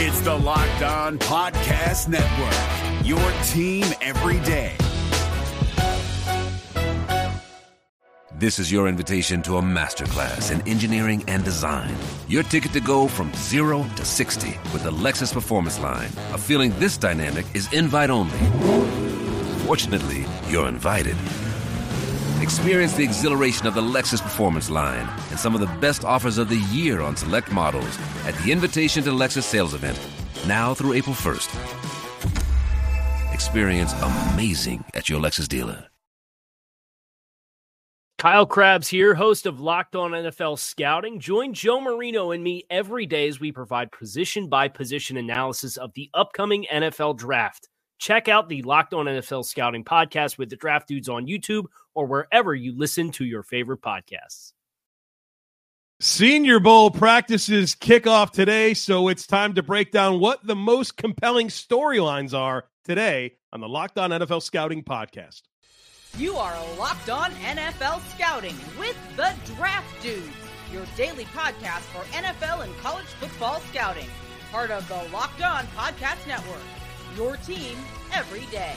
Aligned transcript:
It's 0.00 0.20
the 0.20 0.32
Locked 0.32 0.82
On 0.82 1.18
Podcast 1.18 2.06
Network, 2.06 3.04
your 3.04 3.18
team 3.48 3.84
every 4.00 4.38
day. 4.46 4.76
This 8.36 8.60
is 8.60 8.70
your 8.70 8.86
invitation 8.86 9.42
to 9.42 9.56
a 9.56 9.60
masterclass 9.60 10.52
in 10.52 10.60
engineering 10.68 11.24
and 11.26 11.42
design. 11.42 11.92
Your 12.28 12.44
ticket 12.44 12.72
to 12.74 12.80
go 12.80 13.08
from 13.08 13.34
zero 13.34 13.84
to 13.96 14.04
60 14.04 14.50
with 14.72 14.84
the 14.84 14.92
Lexus 14.92 15.32
Performance 15.32 15.80
Line. 15.80 16.10
A 16.32 16.38
feeling 16.38 16.72
this 16.78 16.96
dynamic 16.96 17.46
is 17.56 17.72
invite 17.72 18.10
only. 18.10 18.38
Fortunately, 19.66 20.24
you're 20.48 20.68
invited. 20.68 21.16
Experience 22.48 22.94
the 22.94 23.04
exhilaration 23.04 23.66
of 23.66 23.74
the 23.74 23.82
Lexus 23.82 24.22
Performance 24.22 24.70
Line 24.70 25.06
and 25.28 25.38
some 25.38 25.54
of 25.54 25.60
the 25.60 25.66
best 25.80 26.02
offers 26.02 26.38
of 26.38 26.48
the 26.48 26.56
year 26.72 27.02
on 27.02 27.14
select 27.14 27.52
models 27.52 27.98
at 28.24 28.34
the 28.36 28.50
Invitation 28.50 29.04
to 29.04 29.10
Lexus 29.10 29.42
sales 29.42 29.74
event, 29.74 30.00
now 30.46 30.72
through 30.72 30.94
April 30.94 31.14
1st. 31.14 31.50
Experience 33.34 33.92
amazing 34.32 34.82
at 34.94 35.10
your 35.10 35.20
Lexus 35.20 35.46
dealer. 35.46 35.88
Kyle 38.16 38.46
Crabbs 38.46 38.88
here, 38.88 39.14
host 39.14 39.44
of 39.44 39.60
Locked 39.60 39.94
On 39.94 40.12
NFL 40.12 40.58
Scouting. 40.58 41.20
Join 41.20 41.52
Joe 41.52 41.82
Marino 41.82 42.30
and 42.30 42.42
me 42.42 42.64
every 42.70 43.04
day 43.04 43.28
as 43.28 43.38
we 43.38 43.52
provide 43.52 43.92
position 43.92 44.48
by 44.48 44.68
position 44.68 45.18
analysis 45.18 45.76
of 45.76 45.92
the 45.92 46.08
upcoming 46.14 46.66
NFL 46.72 47.18
draft. 47.18 47.68
Check 47.98 48.28
out 48.28 48.48
the 48.48 48.62
Locked 48.62 48.94
On 48.94 49.06
NFL 49.06 49.44
Scouting 49.44 49.84
podcast 49.84 50.38
with 50.38 50.48
the 50.48 50.56
draft 50.56 50.86
dudes 50.86 51.08
on 51.08 51.26
YouTube 51.26 51.64
or 51.98 52.06
wherever 52.06 52.54
you 52.54 52.72
listen 52.78 53.10
to 53.10 53.24
your 53.24 53.42
favorite 53.42 53.82
podcasts. 53.82 54.52
Senior 55.98 56.60
Bowl 56.60 56.92
practices 56.92 57.74
kick 57.74 58.06
off 58.06 58.30
today, 58.30 58.72
so 58.72 59.08
it's 59.08 59.26
time 59.26 59.54
to 59.54 59.64
break 59.64 59.90
down 59.90 60.20
what 60.20 60.46
the 60.46 60.54
most 60.54 60.96
compelling 60.96 61.48
storylines 61.48 62.38
are 62.38 62.66
today 62.84 63.32
on 63.52 63.60
the 63.60 63.68
Locked 63.68 63.98
On 63.98 64.10
NFL 64.10 64.42
Scouting 64.42 64.84
podcast. 64.84 65.42
You 66.16 66.36
are 66.36 66.56
locked 66.78 67.10
on 67.10 67.32
NFL 67.32 68.00
scouting 68.14 68.54
with 68.78 68.96
the 69.16 69.34
Draft 69.56 70.00
Dudes, 70.00 70.28
your 70.72 70.84
daily 70.96 71.24
podcast 71.24 71.80
for 71.80 72.04
NFL 72.12 72.62
and 72.62 72.76
college 72.78 73.06
football 73.06 73.58
scouting. 73.72 74.06
Part 74.52 74.70
of 74.70 74.86
the 74.86 75.02
Locked 75.12 75.42
On 75.42 75.64
Podcast 75.76 76.28
Network. 76.28 76.62
Your 77.16 77.36
team 77.38 77.76
every 78.14 78.46
day. 78.52 78.76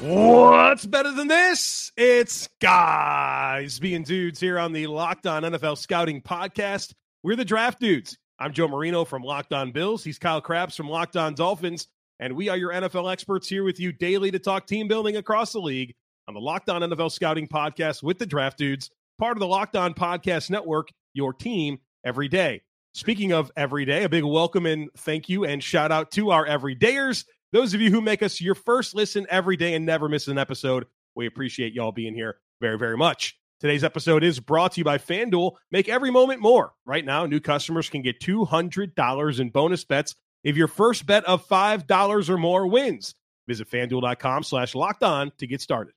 What's 0.00 0.84
better 0.84 1.10
than 1.10 1.26
this? 1.26 1.90
It's 1.96 2.50
guys 2.60 3.78
being 3.78 4.02
dudes 4.02 4.38
here 4.38 4.58
on 4.58 4.74
the 4.74 4.88
Locked 4.88 5.26
On 5.26 5.42
NFL 5.42 5.78
Scouting 5.78 6.20
podcast. 6.20 6.92
We're 7.22 7.34
the 7.34 7.46
Draft 7.46 7.80
Dudes. 7.80 8.18
I'm 8.38 8.52
Joe 8.52 8.68
Marino 8.68 9.06
from 9.06 9.22
Locked 9.22 9.54
On 9.54 9.72
Bills. 9.72 10.04
He's 10.04 10.18
Kyle 10.18 10.42
Crabbs 10.42 10.76
from 10.76 10.90
Locked 10.90 11.16
On 11.16 11.34
Dolphins. 11.34 11.88
And 12.20 12.36
we 12.36 12.50
are 12.50 12.58
your 12.58 12.72
NFL 12.72 13.10
experts 13.10 13.48
here 13.48 13.64
with 13.64 13.80
you 13.80 13.90
daily 13.90 14.30
to 14.32 14.38
talk 14.38 14.66
team 14.66 14.86
building 14.86 15.16
across 15.16 15.52
the 15.52 15.60
league 15.60 15.94
on 16.28 16.34
the 16.34 16.40
Locked 16.40 16.68
On 16.68 16.82
NFL 16.82 17.10
Scouting 17.10 17.48
Podcast 17.48 18.02
with 18.02 18.18
the 18.18 18.26
Draft 18.26 18.58
Dudes, 18.58 18.90
part 19.18 19.38
of 19.38 19.40
the 19.40 19.46
Locked 19.46 19.76
On 19.76 19.94
Podcast 19.94 20.50
Network, 20.50 20.88
your 21.14 21.32
team 21.32 21.78
every 22.04 22.28
day. 22.28 22.60
Speaking 22.92 23.32
of 23.32 23.50
every 23.56 23.86
day, 23.86 24.04
a 24.04 24.10
big 24.10 24.24
welcome 24.24 24.66
and 24.66 24.90
thank 24.98 25.30
you 25.30 25.44
and 25.44 25.64
shout 25.64 25.90
out 25.90 26.10
to 26.12 26.32
our 26.32 26.46
everydayers. 26.46 27.24
Those 27.52 27.74
of 27.74 27.80
you 27.80 27.90
who 27.90 28.00
make 28.00 28.22
us 28.22 28.40
your 28.40 28.54
first 28.54 28.94
listen 28.94 29.26
every 29.30 29.56
day 29.56 29.74
and 29.74 29.86
never 29.86 30.08
miss 30.08 30.28
an 30.28 30.38
episode, 30.38 30.86
we 31.14 31.26
appreciate 31.26 31.72
y'all 31.72 31.92
being 31.92 32.14
here 32.14 32.38
very, 32.60 32.78
very 32.78 32.96
much. 32.96 33.38
Today's 33.60 33.84
episode 33.84 34.22
is 34.22 34.38
brought 34.38 34.72
to 34.72 34.80
you 34.80 34.84
by 34.84 34.98
FanDuel. 34.98 35.52
Make 35.70 35.88
every 35.88 36.10
moment 36.10 36.42
more. 36.42 36.72
Right 36.84 37.04
now, 37.04 37.24
new 37.24 37.40
customers 37.40 37.88
can 37.88 38.02
get 38.02 38.20
$200 38.20 39.40
in 39.40 39.48
bonus 39.50 39.84
bets 39.84 40.14
if 40.44 40.56
your 40.56 40.68
first 40.68 41.06
bet 41.06 41.24
of 41.24 41.46
$5 41.48 42.28
or 42.28 42.36
more 42.36 42.66
wins. 42.66 43.14
Visit 43.48 43.70
fanduel.com 43.70 44.42
slash 44.42 44.74
locked 44.74 45.02
on 45.02 45.32
to 45.38 45.46
get 45.46 45.60
started. 45.60 45.94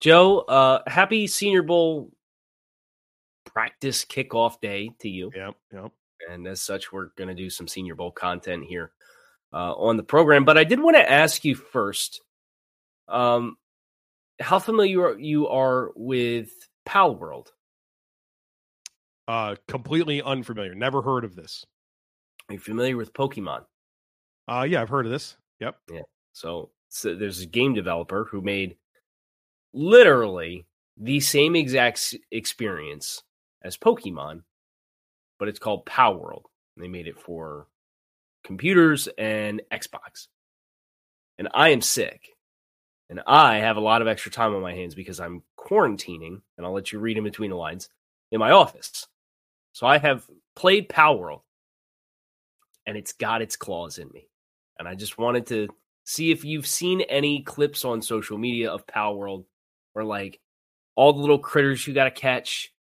Joe, 0.00 0.40
uh, 0.40 0.82
happy 0.86 1.26
Senior 1.26 1.62
Bowl 1.62 2.12
practice 3.46 4.04
kickoff 4.04 4.60
day 4.60 4.90
to 5.00 5.08
you. 5.08 5.32
Yep, 5.34 5.54
yep. 5.72 5.92
And 6.30 6.46
as 6.46 6.60
such, 6.60 6.92
we're 6.92 7.08
going 7.16 7.28
to 7.28 7.34
do 7.34 7.50
some 7.50 7.66
Senior 7.66 7.94
Bowl 7.94 8.12
content 8.12 8.64
here 8.64 8.92
uh, 9.54 9.72
on 9.74 9.96
the 9.96 10.02
program. 10.02 10.44
But 10.44 10.58
I 10.58 10.64
did 10.64 10.80
want 10.80 10.96
to 10.96 11.10
ask 11.10 11.44
you 11.44 11.54
first 11.54 12.20
um, 13.08 13.56
how 14.40 14.58
familiar 14.58 15.16
you 15.16 15.48
are 15.48 15.92
with 15.94 16.50
Pal 16.84 17.14
World? 17.14 17.52
Uh, 19.26 19.56
completely 19.68 20.20
unfamiliar. 20.20 20.74
Never 20.74 21.00
heard 21.00 21.24
of 21.24 21.34
this. 21.34 21.64
Are 22.48 22.54
you 22.54 22.58
familiar 22.58 22.96
with 22.96 23.14
Pokemon? 23.14 23.64
Uh, 24.46 24.66
yeah, 24.68 24.82
I've 24.82 24.90
heard 24.90 25.06
of 25.06 25.12
this. 25.12 25.36
Yep. 25.60 25.76
Yeah. 25.90 26.02
So, 26.32 26.70
so 26.90 27.14
there's 27.14 27.40
a 27.40 27.46
game 27.46 27.72
developer 27.72 28.28
who 28.30 28.42
made 28.42 28.76
literally 29.72 30.66
the 30.98 31.20
same 31.20 31.56
exact 31.56 32.14
experience 32.30 33.22
as 33.62 33.78
Pokemon, 33.78 34.42
but 35.38 35.48
it's 35.48 35.58
called 35.58 35.86
Pal 35.86 36.18
World. 36.18 36.46
They 36.76 36.88
made 36.88 37.06
it 37.06 37.18
for 37.18 37.68
computers 38.44 39.08
and 39.18 39.62
Xbox. 39.72 40.28
And 41.38 41.48
I 41.52 41.70
am 41.70 41.80
sick. 41.80 42.28
And 43.10 43.20
I 43.26 43.56
have 43.58 43.76
a 43.76 43.80
lot 43.80 44.02
of 44.02 44.08
extra 44.08 44.30
time 44.30 44.54
on 44.54 44.62
my 44.62 44.74
hands 44.74 44.94
because 44.94 45.20
I'm 45.20 45.42
quarantining, 45.58 46.40
and 46.56 46.66
I'll 46.66 46.72
let 46.72 46.92
you 46.92 46.98
read 46.98 47.18
in 47.18 47.24
between 47.24 47.50
the 47.50 47.56
lines 47.56 47.88
in 48.30 48.38
my 48.38 48.50
office. 48.50 49.06
So 49.72 49.86
I 49.86 49.98
have 49.98 50.24
played 50.56 50.88
Pal 50.88 51.18
World, 51.18 51.42
and 52.86 52.96
it's 52.96 53.12
got 53.12 53.42
its 53.42 53.56
claws 53.56 53.98
in 53.98 54.08
me. 54.10 54.28
And 54.78 54.88
I 54.88 54.94
just 54.94 55.18
wanted 55.18 55.46
to 55.48 55.68
see 56.04 56.30
if 56.30 56.44
you've 56.44 56.66
seen 56.66 57.00
any 57.02 57.42
clips 57.42 57.84
on 57.84 58.02
social 58.02 58.38
media 58.38 58.70
of 58.70 58.86
Pal 58.86 59.16
World 59.16 59.44
where 59.92 60.04
like 60.04 60.40
all 60.96 61.12
the 61.12 61.20
little 61.20 61.38
critters 61.38 61.86
you 61.86 61.94
got 61.94 62.04
to 62.04 62.10
catch 62.10 62.72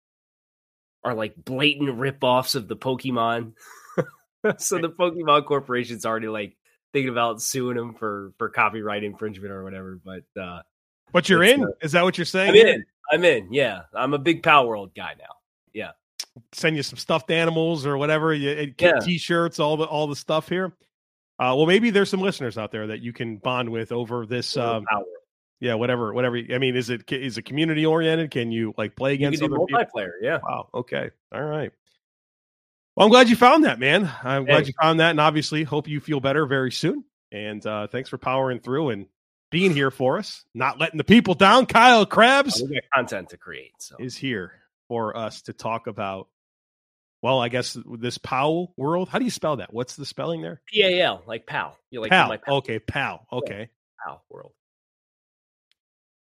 are 1.05 1.15
like 1.15 1.35
blatant 1.37 1.99
rip-offs 1.99 2.55
of 2.55 2.69
the 2.69 2.77
Pokemon. 2.77 3.53
so 4.59 4.79
the 4.79 4.89
Pokemon 4.89 5.47
Corporation's 5.47 6.07
already 6.07 6.29
like 6.29 6.57
thinking 6.93 7.11
about 7.11 7.41
suing 7.41 7.77
them 7.77 7.95
for 7.95 8.33
for 8.39 8.49
copyright 8.49 9.05
infringement 9.05 9.53
or 9.53 9.65
whatever. 9.65 10.01
But 10.05 10.41
uh 10.41 10.63
But 11.13 11.29
you're 11.29 11.43
in? 11.43 11.65
Uh, 11.65 11.69
Is 11.81 11.93
that 11.93 12.03
what 12.03 12.19
you're 12.19 12.25
saying? 12.25 12.51
I'm 12.51 12.57
in. 12.57 12.85
I'm 13.13 13.25
in. 13.25 13.53
Yeah. 13.53 13.83
I'm 13.95 14.15
a 14.15 14.19
big 14.19 14.43
Pal 14.43 14.67
World 14.67 14.95
guy 14.95 15.15
now. 15.19 15.35
Yeah. 15.73 15.91
Send 16.53 16.77
you 16.77 16.83
some 16.83 16.99
stuffed 16.99 17.31
animals 17.31 17.85
or 17.85 17.99
whatever, 17.99 18.33
you, 18.33 18.73
yeah. 18.79 18.99
t-shirts, 19.01 19.61
all 19.61 19.77
the 19.77 19.85
all 19.85 20.07
the 20.07 20.17
stuff 20.17 20.49
here. 20.49 20.73
Uh, 21.39 21.53
well, 21.57 21.67
maybe 21.67 21.91
there's 21.91 22.09
some 22.09 22.21
listeners 22.21 22.57
out 22.57 22.71
there 22.71 22.87
that 22.87 23.01
you 23.01 23.13
can 23.13 23.37
bond 23.37 23.69
with 23.69 23.91
over 23.91 24.25
this 24.25 24.57
um, 24.57 24.87
yeah, 25.63 25.75
whatever, 25.75 26.13
whatever. 26.13 26.41
I 26.53 26.59
mean, 26.59 26.75
is 26.75 26.91
it 26.91 27.11
is 27.13 27.39
it 27.39 27.43
community 27.43 27.87
oriented? 27.87 28.33
Can 28.33 28.51
you 28.51 28.75
like 28.77 28.97
play 28.97 29.15
against 29.15 29.41
you 29.41 29.49
can 29.49 29.57
other 29.57 29.65
multiplayer? 29.65 29.87
People? 29.87 30.11
Yeah. 30.21 30.39
Wow. 30.43 30.69
Okay. 30.75 31.11
All 31.33 31.45
right. 31.45 31.71
Well, 32.97 33.07
I'm 33.07 33.11
glad 33.11 33.31
you 33.31 33.37
found 33.37 33.65
that, 33.65 33.79
man. 33.79 34.11
I'm 34.23 34.45
hey. 34.45 34.53
glad 34.53 34.67
you 34.67 34.75
found 34.81 35.01
that, 35.01 35.11
and 35.11 35.21
obviously, 35.21 35.65
hope 35.65 35.89
you 35.89 36.01
feel 36.01 36.21
better 36.21 36.45
very 36.47 36.71
soon. 36.71 37.05
And 37.31 37.65
uh, 37.67 37.87
thanks 37.87 38.11
for 38.11 38.19
powering 38.19 38.61
through 38.61 38.91
and 38.91 39.07
being 39.51 39.73
here 39.73 39.91
for 39.91 40.19
us, 40.19 40.45
not 40.55 40.79
letting 40.79 40.99
the 40.99 41.05
people 41.05 41.35
down. 41.35 41.65
Kyle 41.67 42.01
oh, 42.01 42.05
got 42.05 42.55
content 42.95 43.31
to 43.31 43.39
create, 43.39 43.73
so 43.79 43.97
is 43.99 44.17
here 44.17 44.53
for 44.89 45.17
us 45.17 45.43
to 45.43 45.55
talk 45.55 45.87
about. 45.87 46.29
Well, 47.23 47.41
I 47.41 47.49
guess 47.49 47.79
this 47.99 48.19
Powell 48.19 48.75
world. 48.77 49.09
How 49.09 49.19
do 49.19 49.25
you 49.25 49.31
spell 49.31 49.57
that? 49.57 49.73
What's 49.73 49.97
the 49.97 50.05
spelling 50.05 50.43
there? 50.43 50.61
P 50.67 50.83
A 50.83 51.03
L, 51.03 51.23
like 51.27 51.47
pal. 51.47 51.79
You 51.91 52.03
like 52.03 52.11
pal. 52.11 52.29
pal. 52.29 52.57
Okay, 52.57 52.79
pal. 52.79 53.27
Okay, 53.33 53.71
pal 54.05 54.23
world. 54.29 54.53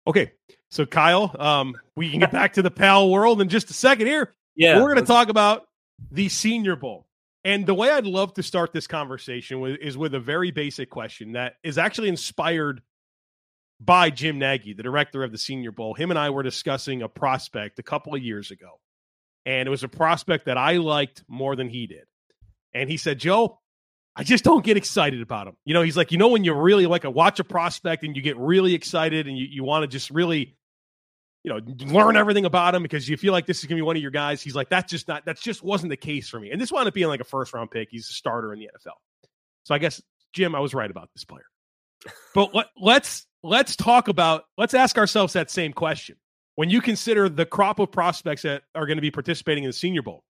Okay, 0.07 0.31
so 0.71 0.85
Kyle, 0.85 1.33
um, 1.39 1.75
we 1.95 2.09
can 2.09 2.19
get 2.19 2.31
back 2.31 2.53
to 2.53 2.61
the 2.61 2.71
PAL 2.71 3.09
world 3.09 3.39
in 3.41 3.47
just 3.47 3.69
a 3.69 3.73
second 3.73 4.07
here. 4.07 4.33
Yeah, 4.55 4.81
we're 4.81 4.93
going 4.93 5.05
to 5.05 5.05
talk 5.05 5.29
about 5.29 5.68
the 6.11 6.29
Senior 6.29 6.75
Bowl. 6.75 7.07
And 7.43 7.65
the 7.65 7.73
way 7.73 7.89
I'd 7.89 8.05
love 8.05 8.33
to 8.33 8.43
start 8.43 8.73
this 8.73 8.87
conversation 8.87 9.59
with, 9.61 9.77
is 9.81 9.97
with 9.97 10.13
a 10.13 10.19
very 10.19 10.51
basic 10.51 10.89
question 10.89 11.33
that 11.33 11.53
is 11.63 11.77
actually 11.77 12.09
inspired 12.09 12.81
by 13.79 14.09
Jim 14.09 14.39
Nagy, 14.39 14.73
the 14.73 14.83
director 14.83 15.23
of 15.23 15.31
the 15.31 15.37
Senior 15.37 15.71
Bowl. 15.71 15.93
Him 15.93 16.09
and 16.09 16.19
I 16.19 16.31
were 16.31 16.43
discussing 16.43 17.01
a 17.01 17.07
prospect 17.07 17.79
a 17.79 17.83
couple 17.83 18.13
of 18.13 18.21
years 18.21 18.51
ago, 18.51 18.79
and 19.45 19.67
it 19.67 19.69
was 19.69 19.83
a 19.83 19.87
prospect 19.87 20.45
that 20.45 20.57
I 20.57 20.77
liked 20.77 21.23
more 21.29 21.55
than 21.55 21.69
he 21.69 21.87
did. 21.87 22.03
And 22.73 22.89
he 22.89 22.97
said, 22.97 23.19
Joe, 23.19 23.59
I 24.15 24.23
just 24.23 24.43
don't 24.43 24.65
get 24.65 24.75
excited 24.75 25.21
about 25.21 25.47
him. 25.47 25.55
You 25.63 25.73
know, 25.73 25.81
he's 25.81 25.95
like, 25.95 26.11
you 26.11 26.17
know, 26.17 26.27
when 26.27 26.43
you 26.43 26.53
really 26.53 26.87
like 26.87 27.05
a 27.05 27.09
watch 27.09 27.39
a 27.39 27.45
prospect 27.45 28.03
and 28.03 28.17
you 28.17 28.21
get 28.21 28.37
really 28.37 28.73
excited 28.73 29.27
and 29.27 29.37
you, 29.37 29.47
you 29.49 29.63
want 29.63 29.83
to 29.83 29.87
just 29.87 30.11
really, 30.11 30.57
you 31.49 31.85
know, 31.85 31.93
learn 31.93 32.15
everything 32.15 32.45
about 32.45 32.75
him 32.75 32.83
because 32.83 33.09
you 33.09 33.17
feel 33.17 33.33
like 33.33 33.45
this 33.45 33.59
is 33.59 33.65
gonna 33.65 33.77
be 33.77 33.81
one 33.81 33.95
of 33.95 34.01
your 34.01 34.11
guys. 34.11 34.41
He's 34.41 34.55
like, 34.55 34.69
that's 34.69 34.91
just 34.91 35.07
not 35.07 35.25
that 35.25 35.39
just 35.39 35.63
wasn't 35.63 35.89
the 35.89 35.97
case 35.97 36.29
for 36.29 36.39
me. 36.39 36.51
And 36.51 36.61
this 36.61 36.71
wound 36.71 36.87
up 36.87 36.93
being 36.93 37.07
like 37.07 37.21
a 37.21 37.25
first 37.25 37.53
round 37.53 37.71
pick. 37.71 37.89
He's 37.91 38.09
a 38.09 38.13
starter 38.13 38.53
in 38.53 38.59
the 38.59 38.65
NFL. 38.65 38.93
So 39.63 39.75
I 39.75 39.79
guess 39.79 40.01
Jim, 40.33 40.55
I 40.55 40.59
was 40.59 40.73
right 40.73 40.89
about 40.89 41.09
this 41.13 41.25
player. 41.25 41.45
But 42.33 42.53
let, 42.53 42.67
let's 42.79 43.25
let's 43.43 43.75
talk 43.75 44.07
about 44.07 44.43
let's 44.57 44.73
ask 44.73 44.97
ourselves 44.97 45.33
that 45.33 45.49
same 45.49 45.73
question. 45.73 46.15
When 46.55 46.69
you 46.69 46.81
consider 46.81 47.29
the 47.29 47.45
crop 47.45 47.79
of 47.79 47.91
prospects 47.91 48.41
that 48.41 48.63
are 48.75 48.85
going 48.85 48.97
to 48.97 49.01
be 49.01 49.11
participating 49.11 49.63
in 49.63 49.69
the 49.69 49.73
Senior 49.73 50.01
Bowl, 50.01 50.23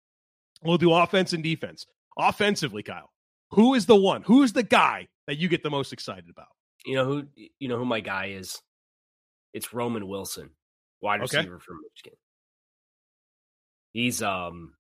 we'll 0.64 0.78
do 0.78 0.94
offense 0.94 1.34
and 1.34 1.44
defense. 1.44 1.86
Offensively, 2.18 2.84
Kyle, 2.84 3.12
Who 3.52 3.74
is 3.74 3.86
the 3.88 3.96
one? 3.96 4.22
Who 4.24 4.44
is 4.44 4.54
the 4.54 4.64
guy 4.64 5.08
that 5.28 5.38
you 5.38 5.48
get 5.48 5.64
the 5.64 5.70
most 5.70 5.92
excited 5.94 6.30
about? 6.30 6.48
You 6.86 6.96
know 6.96 7.06
who 7.06 7.24
you 7.60 7.68
know 7.68 7.78
who 7.78 7.86
my 7.86 8.00
guy 8.00 8.28
is? 8.28 8.62
It's 9.54 9.74
Roman 9.74 10.08
Wilson, 10.08 10.52
wide 11.02 11.22
Okay. 11.22 11.38
receiver 11.38 11.60
from 11.60 11.80
Michigan. 11.94 12.18
He's 13.94 14.22
um 14.22 14.74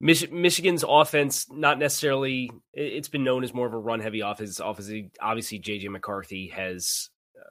Mich- 0.00 0.32
Michigan's 0.32 0.84
offense, 0.86 1.48
not 1.50 1.78
necessarily. 1.78 2.50
it- 2.72 2.92
It's 2.94 3.08
been 3.08 3.22
known 3.24 3.44
as 3.44 3.54
more 3.54 3.66
of 3.68 3.72
a 3.72 3.78
run-heavy 3.78 4.20
offense. 4.20 4.58
Obviously, 4.60 5.10
obviously, 5.20 5.60
JJ 5.60 5.88
McCarthy 5.90 6.48
has 6.48 7.08
uh, 7.38 7.44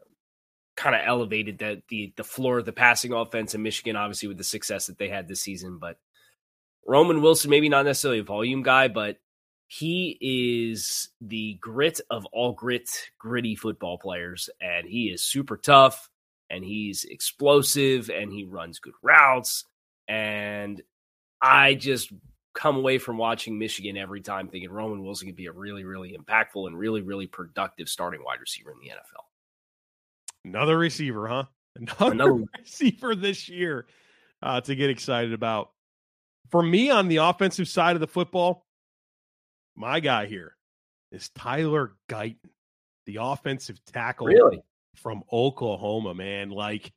kind 0.76 0.94
of 0.96 1.02
elevated 1.06 1.60
the, 1.60 1.82
the 1.88 2.14
the 2.18 2.24
floor 2.26 2.60
of 2.60 2.66
the 2.66 2.74
passing 2.74 3.14
offense 3.14 3.56
in 3.56 3.64
Michigan. 3.64 3.96
Obviously, 3.96 4.28
with 4.28 4.38
the 4.38 4.44
success 4.44 4.88
that 4.88 4.98
they 4.98 5.08
had 5.08 5.28
this 5.30 5.42
season, 5.42 5.78
but 5.80 5.98
Roman 6.86 7.22
Wilson, 7.22 7.50
maybe 7.50 7.70
not 7.70 7.86
necessarily 7.86 8.20
a 8.20 8.24
volume 8.24 8.64
guy, 8.64 8.88
but 8.90 9.18
he 9.68 10.18
is 10.20 11.08
the 11.22 11.54
grit 11.62 12.02
of 12.10 12.26
all 12.34 12.52
grit, 12.52 12.90
gritty 13.18 13.56
football 13.56 13.98
players, 13.98 14.50
and 14.60 14.86
he 14.86 15.06
is 15.06 15.24
super 15.24 15.56
tough, 15.56 16.10
and 16.52 16.64
he's 16.64 17.06
explosive, 17.06 18.10
and 18.10 18.32
he 18.32 18.44
runs 18.44 18.80
good 18.80 18.94
routes, 19.02 19.66
and 20.08 20.82
I 21.42 21.76
just 21.76 22.12
come 22.54 22.76
away 22.76 22.98
from 22.98 23.18
watching 23.18 23.58
Michigan 23.58 23.98
every 23.98 24.22
time 24.22 24.50
thinking 24.50 24.70
Roman 24.70 25.04
Wilson 25.04 25.28
could 25.28 25.38
be 25.38 25.46
a 25.46 25.52
really, 25.52 25.86
really 25.86 26.18
impactful 26.18 26.68
and 26.68 26.78
really, 26.78 27.02
really 27.02 27.26
productive 27.26 27.88
starting 27.88 28.24
wide 28.24 28.42
receiver 28.42 28.72
in 28.72 28.80
the 28.80 28.90
NFL. 28.90 29.24
Another 30.44 30.78
receiver, 30.78 31.28
huh? 31.28 31.46
Another, 31.76 32.12
Another 32.12 32.44
receiver 32.60 33.16
this 33.16 33.48
year 33.48 33.88
uh, 34.44 34.60
to 34.62 34.76
get 34.76 34.90
excited 34.90 35.32
about. 35.32 35.72
For 36.50 36.62
me, 36.62 36.90
on 36.90 37.08
the 37.08 37.18
offensive 37.18 37.70
side 37.70 37.96
of 37.96 38.02
the 38.02 38.08
football, 38.08 38.66
my 39.78 40.02
guy 40.02 40.26
here 40.26 40.58
is 41.14 41.30
Tyler 41.30 41.94
Guyton, 42.10 42.36
the 43.06 43.20
offensive 43.22 43.80
tackle 43.86 44.28
Really? 44.28 44.62
From 44.96 45.24
Oklahoma, 45.32 46.14
man. 46.14 46.50
Like, 46.50 46.92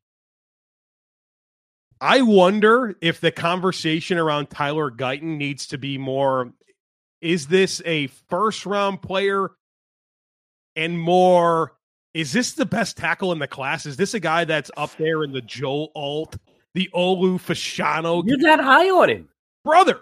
I 2.01 2.23
wonder 2.23 2.97
if 3.01 3.21
the 3.21 3.31
conversation 3.33 4.19
around 4.19 4.51
Tyler 4.51 4.91
Guyton 4.91 5.39
needs 5.39 5.67
to 5.69 5.79
be 5.79 5.97
more 5.97 6.53
is 7.21 7.47
this 7.47 7.81
a 7.87 8.09
first 8.29 8.67
round 8.67 9.01
player 9.01 9.53
and 10.77 10.99
more 10.99 11.73
is 12.13 12.33
this 12.33 12.53
the 12.53 12.67
best 12.67 12.97
tackle 12.97 13.33
in 13.33 13.39
the 13.39 13.49
class? 13.49 13.87
Is 13.87 13.97
this 13.97 14.15
a 14.15 14.21
guy 14.21 14.45
that's 14.45 14.71
up 14.77 14.95
there 14.99 15.25
in 15.25 15.33
the 15.33 15.41
Joe 15.41 15.89
Alt, 15.97 16.37
the 16.75 16.89
Olu 16.95 17.41
Fashanu 17.41 18.23
You're 18.27 18.39
that 18.39 18.61
high 18.61 18.91
on 18.91 19.09
him. 19.09 19.29
brother? 19.65 20.01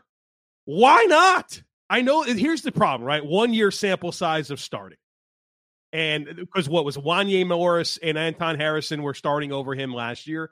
Why 0.64 1.04
not? 1.08 1.62
I 1.88 2.02
know 2.02 2.22
here's 2.22 2.62
the 2.62 2.72
problem, 2.72 3.06
right? 3.06 3.24
One 3.24 3.54
year 3.54 3.70
sample 3.70 4.12
size 4.12 4.50
of 4.50 4.60
starting. 4.60 4.98
And 5.92 6.28
uh, 6.28 6.32
because 6.36 6.68
what 6.68 6.84
was 6.84 6.96
Wanye 6.96 7.46
Morris 7.46 7.98
and 8.02 8.16
Anton 8.16 8.58
Harrison 8.58 9.02
were 9.02 9.14
starting 9.14 9.52
over 9.52 9.74
him 9.74 9.92
last 9.92 10.26
year. 10.26 10.50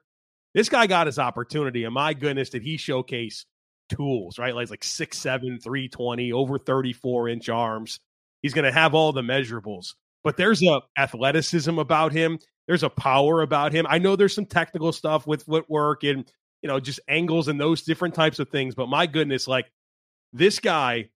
This 0.55 0.69
guy 0.69 0.87
got 0.89 1.07
his 1.07 1.19
opportunity, 1.19 1.85
and 1.85 1.95
my 1.95 2.13
goodness, 2.13 2.51
did 2.51 2.63
he 2.63 2.77
showcase 2.77 3.47
tools, 3.89 4.39
right? 4.39 4.55
Like, 4.55 4.71
like 4.71 4.81
6'7, 4.81 5.63
320, 5.63 6.33
over 6.33 6.59
34 6.59 7.29
inch 7.29 7.49
arms. 7.49 8.01
He's 8.43 8.55
going 8.55 8.65
to 8.65 8.73
have 8.73 8.95
all 8.95 9.13
the 9.13 9.23
measurables, 9.23 9.95
but 10.25 10.37
there's 10.37 10.63
a 10.63 10.81
athleticism 10.97 11.79
about 11.79 12.13
him. 12.13 12.39
There's 12.67 12.83
a 12.83 12.89
power 12.89 13.43
about 13.43 13.73
him. 13.73 13.87
I 13.89 13.99
know 13.99 14.17
there's 14.17 14.35
some 14.35 14.47
technical 14.47 14.93
stuff 14.93 15.27
with 15.27 15.43
footwork 15.43 16.05
and, 16.05 16.31
you 16.63 16.69
know, 16.69 16.81
just 16.81 17.01
angles 17.09 17.49
and 17.49 17.61
those 17.61 17.83
different 17.83 18.15
types 18.15 18.39
of 18.39 18.49
things. 18.49 18.75
But 18.75 18.89
my 18.89 19.07
goodness, 19.07 19.47
like 19.47 19.71
this 20.33 20.59
guy 20.59 21.11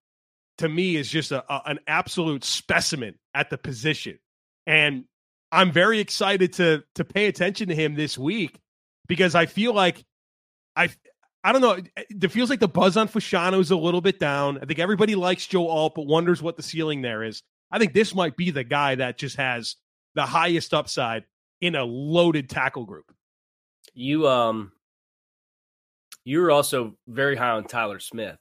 to 0.58 0.68
me 0.68 0.96
is 0.96 1.08
just 1.10 1.32
a, 1.32 1.44
a- 1.52 1.62
an 1.66 1.80
absolute 1.86 2.44
specimen 2.44 3.14
at 3.34 3.50
the 3.50 3.58
position. 3.58 4.18
And 4.66 5.04
I'm 5.52 5.72
very 5.72 6.00
excited 6.00 6.54
to 6.54 6.84
to 6.96 7.04
pay 7.04 7.26
attention 7.26 7.68
to 7.68 7.74
him 7.74 7.94
this 7.94 8.16
week 8.18 8.58
because 9.06 9.34
I 9.34 9.46
feel 9.46 9.72
like 9.74 10.04
I 10.76 10.88
I 11.42 11.52
don't 11.52 11.60
know. 11.60 11.76
It 11.96 12.32
feels 12.32 12.48
like 12.50 12.60
the 12.60 12.68
buzz 12.68 12.96
on 12.96 13.06
Fashanu 13.08 13.60
is 13.60 13.70
a 13.70 13.76
little 13.76 14.00
bit 14.00 14.18
down. 14.18 14.58
I 14.62 14.64
think 14.64 14.78
everybody 14.78 15.14
likes 15.14 15.46
Joe 15.46 15.68
Alt, 15.68 15.94
but 15.94 16.06
wonders 16.06 16.40
what 16.42 16.56
the 16.56 16.62
ceiling 16.62 17.02
there 17.02 17.22
is. 17.22 17.42
I 17.70 17.78
think 17.78 17.92
this 17.92 18.14
might 18.14 18.36
be 18.36 18.50
the 18.50 18.64
guy 18.64 18.94
that 18.96 19.18
just 19.18 19.36
has 19.36 19.76
the 20.14 20.24
highest 20.24 20.72
upside 20.72 21.24
in 21.60 21.74
a 21.74 21.84
loaded 21.84 22.48
tackle 22.48 22.84
group. 22.86 23.12
You 23.92 24.26
um 24.26 24.72
you 26.24 26.40
were 26.40 26.50
also 26.50 26.96
very 27.06 27.36
high 27.36 27.50
on 27.50 27.64
Tyler 27.64 27.98
Smith 28.00 28.38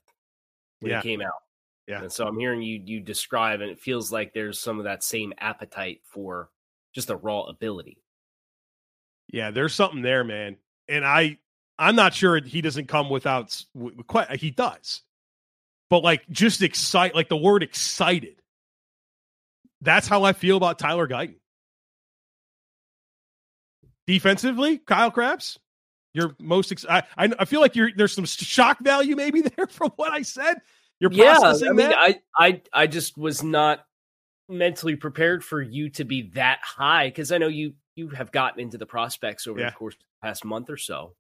when 0.80 0.92
Yeah. 0.92 1.02
he 1.02 1.10
came 1.10 1.22
out. 1.22 1.43
Yeah. 1.88 2.02
And 2.02 2.12
so 2.12 2.26
I'm 2.26 2.40
hearing 2.40 2.62
you 2.62 2.82
you 2.86 3.00
describe 3.02 3.62
and 3.62 3.70
it 3.70 3.80
feels 3.80 4.12
like 4.12 4.34
there's 4.34 4.60
some 4.60 4.78
of 4.80 4.86
that 4.86 5.04
same 5.04 5.34
appetite 5.38 6.02
for 6.06 6.50
just 6.94 7.08
the 7.08 7.16
raw 7.18 7.42
ability. 7.44 7.98
Yeah, 9.32 9.52
there's 9.52 9.74
something 9.74 10.02
there, 10.02 10.24
man. 10.24 10.58
And 10.88 11.06
I 11.06 11.38
I'm 11.78 11.96
not 11.96 12.14
sure 12.14 12.40
he 12.42 12.62
doesn't 12.62 12.88
come 12.88 13.10
without 13.10 13.46
s- 13.46 13.66
w- 13.74 13.92
w- 13.92 14.04
quite 14.06 14.32
he 14.40 14.52
does. 14.52 15.02
But 15.90 16.04
like 16.04 16.28
just 16.30 16.62
excite 16.62 17.16
like 17.16 17.30
the 17.30 17.38
word 17.38 17.64
excited. 17.64 18.36
That's 19.82 20.08
how 20.08 20.24
I 20.24 20.34
feel 20.34 20.56
about 20.56 20.80
Tyler 20.80 21.08
Guyton. 21.08 21.36
Defensively, 24.08 24.78
Kyle 24.80 25.12
Crabbs, 25.12 25.60
you're 26.14 26.36
most 26.40 26.72
ex- 26.72 26.86
I, 26.90 27.04
I 27.18 27.32
I 27.40 27.46
feel 27.46 27.62
like 27.62 27.76
you're 27.76 27.90
there's 27.96 28.14
some 28.14 28.26
shock 28.26 28.80
value 28.80 29.16
maybe 29.16 29.42
there 29.58 29.68
from 29.68 29.92
what 29.96 30.12
I 30.12 30.22
said. 30.22 30.58
You're 31.00 31.12
Yeah, 31.12 31.38
I 31.42 31.54
mean 31.72 31.78
that. 31.90 31.96
I 31.98 32.22
I 32.38 32.62
I 32.74 32.88
just 32.88 33.18
was 33.18 33.44
not 33.44 33.86
mentally 34.50 34.96
prepared 34.96 35.44
for 35.44 35.62
you 35.62 35.90
to 35.90 36.04
be 36.04 36.32
that 36.34 36.60
high 36.64 37.08
because 37.08 37.32
I 37.32 37.38
know 37.38 37.48
you 37.48 37.74
you 37.96 38.10
have 38.10 38.32
gotten 38.32 38.60
into 38.60 38.78
the 38.78 38.86
prospects 38.86 39.48
over 39.48 39.60
Yeah. 39.60 39.70
the 39.70 39.76
course 39.76 39.96
of 39.96 40.00
the 40.00 40.28
past 40.28 40.46
month 40.46 40.70
or 40.70 40.78
so. 40.78 41.16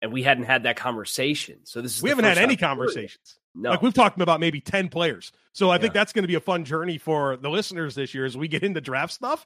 And 0.00 0.12
we 0.12 0.22
hadn't 0.22 0.44
had 0.44 0.62
that 0.62 0.76
conversation. 0.76 1.60
So 1.64 1.80
this 1.80 1.96
is 1.96 2.02
we 2.02 2.10
haven't 2.10 2.24
had 2.24 2.38
any 2.38 2.42
I've 2.42 2.48
heard 2.50 2.52
it. 2.52 2.60
conversations. 2.60 3.38
No. 3.54 3.70
Like 3.70 3.82
we've 3.82 3.92
talked 3.94 4.20
about 4.20 4.38
maybe 4.38 4.60
10 4.60 4.88
players. 4.88 5.32
So 5.52 5.70
I 5.70 5.78
think 5.78 5.92
that's 5.92 6.12
going 6.12 6.22
to 6.22 6.28
be 6.28 6.36
a 6.36 6.40
fun 6.40 6.64
journey 6.64 6.98
for 6.98 7.36
the 7.36 7.50
listeners 7.50 7.96
this 7.96 8.14
year 8.14 8.24
as 8.24 8.36
we 8.36 8.46
get 8.46 8.62
into 8.62 8.80
draft 8.80 9.12
stuff. 9.12 9.44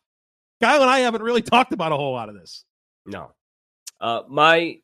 Kyle 0.60 0.82
and 0.82 0.90
I 0.90 0.98
haven't 1.00 1.22
really 1.22 1.40
talked 1.40 1.72
about 1.72 1.92
a 1.92 1.96
whole 1.96 2.12
lot 2.12 2.28
of 2.28 2.34
this. 2.34 2.64
No. 3.06 3.32
Uh, 3.98 4.22
my 4.28 4.80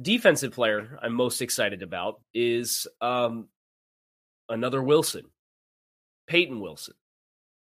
defensive 0.00 0.52
player 0.52 0.98
I'm 1.02 1.14
most 1.14 1.40
excited 1.42 1.82
about 1.82 2.20
is 2.32 2.86
um, 3.00 3.48
another 4.48 4.82
Wilson, 4.82 5.24
Payton 6.26 6.60
Wilson, 6.60 6.94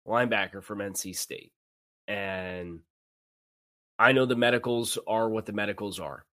linebacker 0.06 0.62
from 0.62 0.78
NC 0.78 1.16
State. 1.16 1.52
And 2.08 2.80
I 3.98 4.12
know 4.12 4.26
the 4.26 4.36
medicals 4.36 4.98
are 5.06 5.28
what 5.28 5.46
the 5.46 5.52
medicals 5.52 6.00
are, 6.00 6.24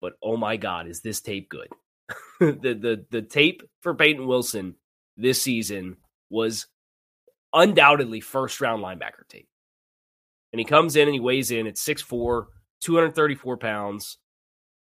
but 0.00 0.14
oh 0.22 0.36
my 0.36 0.56
God, 0.56 0.86
is 0.86 1.00
this 1.00 1.20
tape 1.20 1.48
good? 1.48 1.68
the, 2.40 2.74
the, 2.74 3.04
the 3.10 3.22
tape 3.22 3.62
for 3.82 3.94
Payton 3.94 4.26
Wilson 4.26 4.74
this 5.16 5.42
season 5.42 5.96
was 6.30 6.66
undoubtedly 7.52 8.20
first 8.20 8.60
round 8.60 8.82
linebacker 8.82 9.28
tape. 9.28 9.48
And 10.52 10.58
he 10.58 10.64
comes 10.64 10.96
in 10.96 11.06
and 11.06 11.14
he 11.14 11.20
weighs 11.20 11.50
in 11.50 11.66
at 11.66 11.76
6'4, 11.76 12.46
234 12.80 13.56
pounds. 13.58 14.18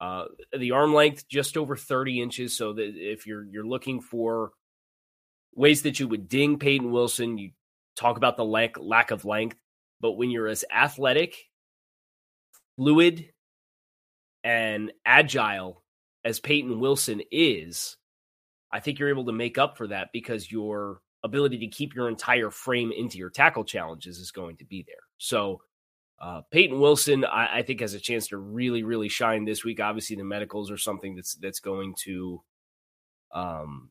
Uh, 0.00 0.26
the 0.56 0.72
arm 0.72 0.94
length 0.94 1.28
just 1.28 1.56
over 1.56 1.76
30 1.76 2.20
inches. 2.22 2.56
So 2.56 2.72
that 2.74 2.92
if 2.94 3.26
you're 3.26 3.44
you're 3.44 3.66
looking 3.66 4.00
for 4.00 4.52
ways 5.54 5.82
that 5.82 5.98
you 5.98 6.08
would 6.08 6.28
ding 6.28 6.58
Payton 6.58 6.90
Wilson, 6.90 7.38
you 7.38 7.50
talk 7.96 8.16
about 8.16 8.36
the 8.36 8.44
lack 8.44 8.78
lack 8.78 9.10
of 9.10 9.24
length. 9.24 9.56
But 10.00 10.12
when 10.12 10.30
you're 10.30 10.46
as 10.46 10.64
athletic, 10.72 11.34
fluid, 12.76 13.30
and 14.44 14.92
agile 15.04 15.82
as 16.24 16.38
Payton 16.38 16.78
Wilson 16.78 17.20
is, 17.32 17.96
I 18.70 18.80
think 18.80 18.98
you're 18.98 19.08
able 19.08 19.26
to 19.26 19.32
make 19.32 19.58
up 19.58 19.76
for 19.76 19.88
that 19.88 20.10
because 20.12 20.50
your 20.50 21.00
ability 21.24 21.58
to 21.58 21.66
keep 21.66 21.94
your 21.94 22.08
entire 22.08 22.50
frame 22.50 22.92
into 22.96 23.18
your 23.18 23.30
tackle 23.30 23.64
challenges 23.64 24.18
is 24.18 24.30
going 24.30 24.56
to 24.58 24.64
be 24.64 24.84
there. 24.86 24.96
So 25.18 25.62
uh, 26.20 26.42
Payton 26.50 26.80
Wilson, 26.80 27.24
I, 27.24 27.58
I 27.58 27.62
think, 27.62 27.80
has 27.80 27.94
a 27.94 28.00
chance 28.00 28.28
to 28.28 28.38
really, 28.38 28.82
really 28.82 29.08
shine 29.08 29.44
this 29.44 29.64
week. 29.64 29.80
Obviously, 29.80 30.16
the 30.16 30.24
medicals 30.24 30.70
are 30.70 30.78
something 30.78 31.14
that's 31.14 31.34
that's 31.36 31.60
going 31.60 31.94
to 32.04 32.42
um, 33.32 33.90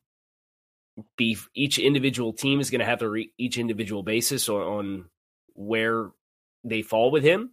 be 1.15 1.37
each 1.53 1.79
individual 1.79 2.33
team 2.33 2.59
is 2.59 2.69
going 2.69 2.79
to 2.79 2.85
have 2.85 2.99
to 2.99 3.09
re- 3.09 3.31
each 3.37 3.57
individual 3.57 4.03
basis 4.03 4.49
on, 4.49 4.61
on 4.61 5.05
where 5.53 6.09
they 6.63 6.81
fall 6.81 7.11
with 7.11 7.23
him. 7.23 7.51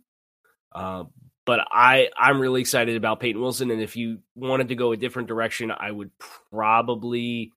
Uh, 0.74 1.04
but 1.46 1.60
I 1.70 2.08
I'm 2.16 2.40
really 2.40 2.60
excited 2.60 2.96
about 2.96 3.20
Payton 3.20 3.40
Wilson, 3.40 3.70
and 3.70 3.80
if 3.80 3.96
you 3.96 4.18
wanted 4.34 4.68
to 4.68 4.74
go 4.74 4.92
a 4.92 4.96
different 4.96 5.28
direction, 5.28 5.70
I 5.70 5.90
would 5.90 6.10
probably 6.50 7.52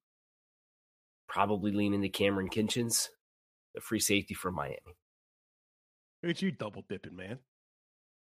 probably 1.28 1.72
lean 1.72 1.94
into 1.94 2.10
Kamren 2.10 2.52
Kinchens, 2.52 3.08
the 3.74 3.82
free 3.82 4.00
safety 4.00 4.34
from 4.34 4.56
Miami. 4.56 4.96
Look 6.24 6.32
at 6.32 6.42
you 6.42 6.52
double 6.52 6.84
dipping, 6.90 7.16
man. 7.16 7.40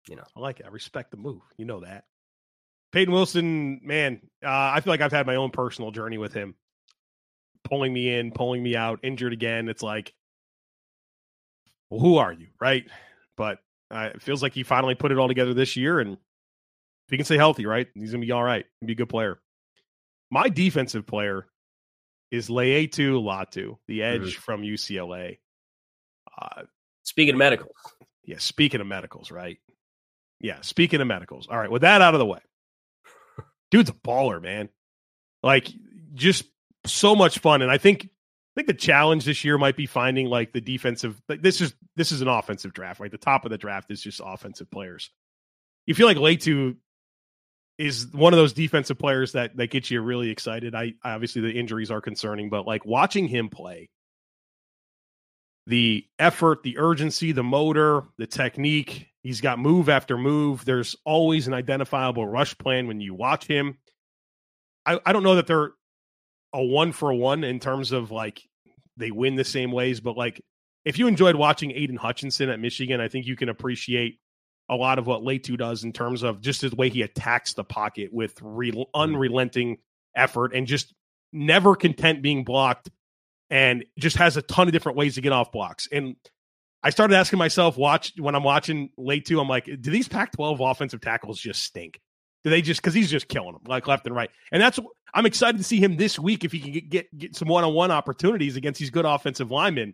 You 0.08 0.16
know. 0.16 0.24
I 0.36 0.40
like 0.40 0.60
it. 0.60 0.66
I 0.66 0.70
respect 0.70 1.12
the 1.12 1.18
move. 1.18 1.42
You 1.58 1.66
know 1.66 1.82
that. 1.82 2.06
Payton 2.92 3.14
Wilson, 3.14 3.82
man, 3.84 4.22
uh, 4.44 4.50
I 4.50 4.82
feel 4.82 4.92
like 4.92 5.02
I've 5.02 5.12
had 5.12 5.28
my 5.28 5.36
own 5.36 5.52
personal 5.52 5.92
journey 5.92 6.18
with 6.18 6.34
him. 6.34 6.56
pulling 7.64 7.94
me 7.94 8.14
in, 8.16 8.32
pulling 8.32 8.64
me 8.64 8.76
out, 8.76 9.00
injured 9.04 9.34
again. 9.34 9.70
It's 9.70 9.84
like, 9.84 10.14
well, 11.90 12.00
who 12.00 12.18
are 12.18 12.34
you, 12.34 12.48
right? 12.60 12.86
But 13.38 13.60
uh, 13.92 14.10
it 14.16 14.22
feels 14.22 14.42
like 14.42 14.54
he 14.54 14.64
finally 14.64 14.96
put 14.96 15.12
it 15.12 15.18
all 15.18 15.28
together 15.28 15.54
this 15.54 15.76
year, 15.76 16.00
and 16.00 16.14
if 16.14 17.12
he 17.12 17.18
can 17.18 17.26
stay 17.26 17.38
healthy, 17.38 17.66
right, 17.66 17.88
he's 17.94 18.12
gonna 18.12 18.26
be 18.26 18.32
all 18.32 18.44
right. 18.44 18.66
Be 18.84 18.94
a 18.94 18.96
good 18.96 19.10
player. 19.10 19.40
My 20.32 20.50
defensive 20.50 21.08
player 21.08 21.48
is 22.32 22.50
Laiatu 22.50 23.22
Latu, 23.22 23.78
the 23.88 24.04
edge 24.04 24.34
mm-hmm. 24.34 24.42
from 24.42 24.62
UCLA. 24.62 25.38
Uh, 26.40 26.64
speaking 27.10 27.34
of 27.34 27.40
medicals, 27.40 27.76
yeah. 28.24 28.38
Speaking 28.38 28.80
of 28.80 28.88
medicals, 28.88 29.32
right? 29.32 29.58
Yeah. 30.40 30.62
Speaking 30.62 31.02
of 31.02 31.08
medicals, 31.08 31.48
all 31.50 31.58
right. 31.58 31.72
With 31.72 31.82
that 31.82 32.02
out 32.02 32.14
of 32.14 32.20
the 32.20 32.26
way, 32.26 32.40
dude's 33.72 33.90
a 33.90 33.94
baller, 33.94 34.42
man. 34.42 34.70
Like 35.42 35.70
just 36.14 36.46
so 36.86 37.16
much 37.16 37.40
fun, 37.40 37.62
and 37.62 37.72
I 37.72 37.78
think 37.78 38.06
I 38.06 38.62
think 38.62 38.68
the 38.68 38.74
challenge 38.74 39.26
this 39.26 39.44
year 39.44 39.58
might 39.58 39.76
be 39.76 39.86
finding 39.86 40.28
like 40.28 40.54
the 40.54 40.62
defensive. 40.62 41.20
Like, 41.28 41.42
this 41.42 41.62
is 41.62 41.74
this 41.96 42.12
is 42.12 42.22
an 42.22 42.28
offensive 42.28 42.74
draft, 42.74 43.00
right? 43.00 43.12
The 43.12 43.18
top 43.18 43.46
of 43.46 43.52
the 43.52 43.58
draft 43.58 43.92
is 43.92 44.02
just 44.02 44.22
offensive 44.24 44.70
players. 44.70 45.10
You 45.86 45.96
feel 45.96 46.08
like 46.08 46.18
Laiatu 46.18 46.76
is 47.78 48.08
one 48.12 48.34
of 48.34 48.38
those 48.38 48.54
defensive 48.54 49.00
players 49.00 49.32
that 49.32 49.58
that 49.58 49.72
gets 49.72 49.90
you 49.90 50.02
really 50.02 50.30
excited. 50.30 50.76
I 50.76 50.94
obviously 51.04 51.42
the 51.42 51.54
injuries 51.54 51.90
are 51.90 52.02
concerning, 52.02 52.50
but 52.50 52.68
like 52.68 52.86
watching 52.86 53.28
him 53.28 53.50
play, 53.50 53.90
the 55.70 56.04
effort, 56.18 56.64
the 56.64 56.80
urgency, 56.80 57.32
the 57.32 57.44
motor, 57.44 58.02
the 58.18 58.26
technique, 58.26 59.06
he's 59.22 59.40
got 59.40 59.60
move 59.60 59.88
after 59.88 60.18
move. 60.18 60.66
There's 60.66 60.96
always 61.06 61.48
an 61.48 61.54
identifiable 61.54 62.26
rush 62.26 62.58
plan 62.58 62.88
when 62.88 63.00
you 63.00 63.14
watch 63.14 63.46
him. 63.46 63.78
I, 64.84 65.00
I 65.06 65.14
don't 65.14 65.22
know 65.22 65.36
that 65.36 65.46
they're 65.46 65.74
a 66.54 66.64
one 66.64 66.92
for 66.92 67.14
one 67.14 67.44
in 67.44 67.60
terms 67.60 67.92
of 67.92 68.10
like 68.10 68.42
they 68.98 69.12
win 69.12 69.36
the 69.36 69.44
same 69.44 69.72
ways, 69.72 70.00
but 70.00 70.18
like 70.18 70.42
if 70.86 70.98
you 70.98 71.06
enjoyed 71.06 71.36
watching 71.36 71.70
Aidan 71.70 71.98
Hutchinson 71.98 72.50
at 72.50 72.60
Michigan, 72.60 73.00
I 73.00 73.08
think 73.08 73.28
you 73.28 73.36
can 73.36 73.50
appreciate 73.50 74.18
a 74.70 74.76
lot 74.76 74.98
of 74.98 75.06
what 75.06 75.22
Laiatu 75.22 75.56
does 75.56 75.84
in 75.84 75.94
terms 75.94 76.24
of 76.24 76.42
just 76.42 76.62
the 76.62 76.76
way 76.76 76.90
he 76.90 77.04
attacks 77.04 77.54
the 77.54 77.64
pocket 77.64 78.10
with 78.12 78.36
re- 78.42 78.88
unrelenting 78.96 79.78
effort 80.16 80.56
and 80.56 80.66
just 80.66 80.96
never 81.32 81.76
content 81.76 82.24
being 82.24 82.44
blocked 82.44 82.90
and 83.50 83.86
just 83.98 84.18
has 84.18 84.38
a 84.38 84.42
ton 84.42 84.68
of 84.68 84.74
different 84.74 84.98
ways 84.98 85.16
to 85.16 85.22
get 85.22 85.32
off 85.32 85.52
blocks. 85.52 85.88
And 85.92 86.16
I 86.84 86.92
started 86.92 87.16
asking 87.16 87.40
myself, 87.40 87.78
watch 87.78 88.14
when 88.18 88.36
I'm 88.36 88.44
watching 88.44 88.90
Laiatu, 88.98 89.42
I'm 89.42 89.50
like, 89.50 89.66
do 89.66 89.92
these 89.92 90.08
Pac 90.08 90.32
12 90.34 90.60
offensive 90.62 91.02
tackles 91.02 91.40
just 91.40 91.64
stink? 91.64 92.00
Do 92.44 92.50
they 92.50 92.62
just 92.62 92.82
because 92.82 92.94
he's 92.94 93.12
just 93.12 93.28
killing 93.28 93.52
them 93.52 93.64
like 93.68 93.88
left 93.88 94.06
and 94.06 94.16
right? 94.16 94.30
And 94.52 94.62
that's 94.62 94.80
I'm 95.14 95.26
excited 95.26 95.58
to 95.58 95.64
see 95.64 95.80
him 95.80 95.98
this 95.98 96.18
week 96.18 96.46
if 96.46 96.54
he 96.54 96.60
can 96.60 96.72
get 96.72 96.90
get, 96.90 97.18
get 97.18 97.36
some 97.36 97.50
one 97.50 97.66
on 97.66 97.74
one 97.74 97.92
opportunities 97.92 98.56
against 98.56 98.80
these 98.80 98.90
good 98.90 99.06
offensive 99.06 99.52
linemen 99.52 99.94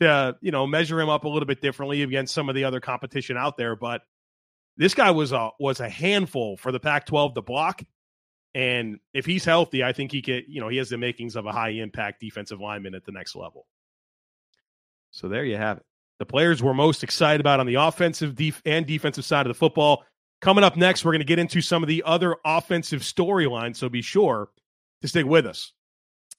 to 0.00 0.36
you 0.40 0.50
know 0.50 0.66
measure 0.66 1.00
him 1.00 1.08
up 1.08 1.24
a 1.24 1.28
little 1.28 1.46
bit 1.46 1.60
differently 1.60 2.02
against 2.02 2.34
some 2.34 2.48
of 2.48 2.56
the 2.56 2.64
other 2.64 2.80
competition 2.80 3.36
out 3.36 3.56
there. 3.56 3.76
But 3.76 4.02
this 4.76 4.94
guy 4.94 5.12
was 5.12 5.30
a 5.30 5.50
was 5.60 5.78
a 5.78 5.88
handful 5.88 6.56
for 6.56 6.72
the 6.72 6.80
Pac-12 6.80 7.34
to 7.34 7.42
block, 7.42 7.82
and 8.54 8.98
if 9.12 9.26
he's 9.26 9.44
healthy, 9.44 9.84
I 9.84 9.92
think 9.92 10.12
he 10.12 10.22
could. 10.22 10.44
You 10.48 10.60
know, 10.60 10.68
he 10.68 10.78
has 10.78 10.88
the 10.88 10.98
makings 10.98 11.36
of 11.36 11.46
a 11.46 11.52
high 11.52 11.70
impact 11.70 12.20
defensive 12.20 12.60
lineman 12.60 12.94
at 12.94 13.04
the 13.04 13.12
next 13.12 13.36
level. 13.36 13.66
So 15.10 15.28
there 15.28 15.44
you 15.44 15.56
have 15.56 15.78
it. 15.78 15.84
The 16.18 16.26
players 16.26 16.62
we're 16.62 16.74
most 16.74 17.04
excited 17.04 17.40
about 17.40 17.60
on 17.60 17.66
the 17.66 17.76
offensive 17.76 18.34
def- 18.34 18.62
and 18.64 18.86
defensive 18.86 19.24
side 19.24 19.46
of 19.46 19.50
the 19.50 19.58
football. 19.58 20.04
Coming 20.40 20.64
up 20.64 20.76
next, 20.76 21.04
we're 21.04 21.12
going 21.12 21.20
to 21.20 21.26
get 21.26 21.38
into 21.38 21.60
some 21.60 21.82
of 21.82 21.88
the 21.88 22.02
other 22.04 22.36
offensive 22.44 23.02
storylines. 23.02 23.76
So 23.76 23.88
be 23.88 24.02
sure 24.02 24.50
to 25.02 25.08
stick 25.08 25.26
with 25.26 25.46
us. 25.46 25.72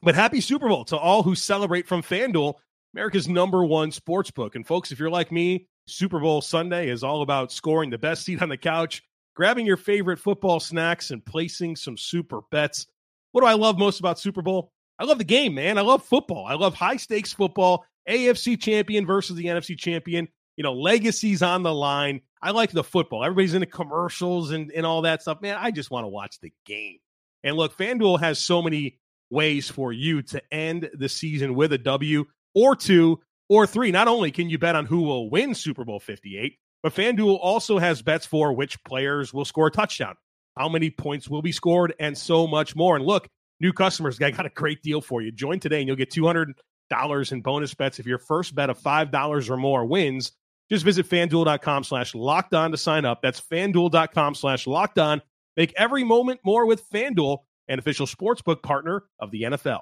But 0.02 0.16
happy 0.16 0.42
Super 0.42 0.70
Bowl 0.70 0.86
to 0.86 0.98
all 0.98 1.24
who 1.24 1.36
celebrate 1.36 1.88
from 1.88 2.02
FanDuel 2.02 2.56
America's 2.94 3.28
number 3.28 3.64
one 3.64 3.92
sports 3.92 4.32
book. 4.32 4.56
And 4.56 4.66
folks, 4.66 4.92
if 4.92 5.00
you're 5.00 5.10
like 5.10 5.32
me, 5.32 5.68
Super 5.88 6.20
Bowl 6.20 6.42
Sunday 6.42 6.90
is 6.90 7.04
all 7.04 7.22
about 7.22 7.52
scoring 7.52 7.90
the 7.90 7.98
best 7.98 8.24
seat 8.24 8.42
on 8.42 8.50
the 8.50 8.58
couch, 8.58 9.04
grabbing 9.40 9.66
your 9.66 9.78
favorite 9.78 10.20
football 10.20 10.60
snacks, 10.60 11.12
and 11.12 11.26
placing 11.26 11.74
some 11.74 11.96
super 11.96 12.42
bets. 12.52 12.88
What 13.32 13.40
do 13.40 13.48
I 13.48 13.54
love 13.54 13.80
most 13.80 14.02
about 14.02 14.20
Super 14.20 14.42
Bowl? 14.42 14.74
I 15.00 15.06
love 15.06 15.18
the 15.18 15.24
game, 15.24 15.54
man. 15.54 15.78
I 15.78 15.82
love 15.82 16.04
football. 16.04 16.46
I 16.46 16.56
love 16.56 16.74
high 16.74 16.98
stakes 16.98 17.32
football, 17.32 17.86
AFC 18.10 18.60
champion 18.60 19.06
versus 19.06 19.38
the 19.38 19.46
NFC 19.46 19.80
champion. 19.80 20.28
You 20.58 20.64
know, 20.64 20.74
legacies 20.74 21.42
on 21.42 21.64
the 21.64 21.74
line. 21.74 22.20
I 22.42 22.52
like 22.52 22.72
the 22.72 22.84
football. 22.84 23.24
Everybody's 23.24 23.54
in 23.54 23.62
the 23.62 23.66
commercials 23.66 24.52
and, 24.52 24.74
and 24.74 24.86
all 24.86 25.04
that 25.04 25.22
stuff. 25.22 25.42
Man, 25.42 25.56
I 25.58 25.72
just 25.72 25.90
want 25.90 26.04
to 26.04 26.10
watch 26.10 26.38
the 26.42 26.52
game. 26.66 26.98
And 27.46 27.56
look, 27.56 27.78
FanDuel 27.78 28.20
has 28.20 28.40
so 28.40 28.62
many 28.62 29.00
ways 29.30 29.70
for 29.70 29.94
you 29.94 30.22
to 30.24 30.54
end 30.54 30.90
the 30.94 31.08
season 31.08 31.56
with 31.56 31.72
a 31.72 31.78
W 31.78 32.26
or 32.54 32.76
two 32.76 33.22
or 33.48 33.66
three. 33.66 33.94
Not 33.94 34.10
only 34.10 34.32
can 34.32 34.50
you 34.50 34.58
bet 34.58 34.76
on 34.76 34.86
who 34.86 35.04
will 35.04 35.30
win 35.30 35.56
Super 35.56 35.86
Bowl 35.86 36.02
58, 36.02 36.58
but 36.82 36.94
FanDuel 36.94 37.38
also 37.42 37.78
has 37.78 38.02
bets 38.02 38.26
for 38.26 38.54
which 38.54 38.82
players 38.84 39.34
will 39.34 39.46
score 39.46 39.68
a 39.68 39.72
touchdown, 39.72 40.16
how 40.58 40.70
many 40.70 40.90
points 40.90 41.30
will 41.30 41.42
be 41.42 41.52
scored, 41.52 41.94
and 42.00 42.18
so 42.18 42.48
much 42.48 42.76
more. 42.76 42.96
And 42.96 43.06
look, 43.06 43.28
new 43.60 43.74
customers, 43.74 44.22
I 44.22 44.32
got 44.32 44.46
a 44.46 44.50
great 44.50 44.82
deal 44.82 45.02
for 45.02 45.22
you. 45.22 45.32
Join 45.32 45.60
today 45.60 45.80
and 45.80 45.88
you'll 45.88 45.98
get 45.98 46.12
$200 46.12 47.32
in 47.32 47.42
bonus 47.42 47.74
bets 47.74 48.00
if 48.00 48.06
your 48.06 48.18
first 48.18 48.56
bet 48.56 48.70
of 48.70 48.80
$5 48.80 49.50
or 49.50 49.58
more 49.58 49.86
wins. 49.86 50.32
Just 50.70 50.86
visit 50.86 51.10
fanduel.com 51.10 51.84
slash 51.84 52.14
locked 52.14 52.54
on 52.54 52.72
to 52.72 52.78
sign 52.78 53.04
up. 53.04 53.22
That's 53.22 53.42
fanduel.com 53.42 54.36
slash 54.36 54.68
locked 54.68 55.00
on. 55.00 55.22
Make 55.58 55.74
every 55.76 56.04
moment 56.04 56.40
more 56.46 56.66
with 56.66 56.88
FanDuel, 56.90 57.40
an 57.68 57.80
official 57.80 58.06
sportsbook 58.06 58.62
partner 58.62 59.04
of 59.20 59.32
the 59.32 59.44
NFL. 59.44 59.82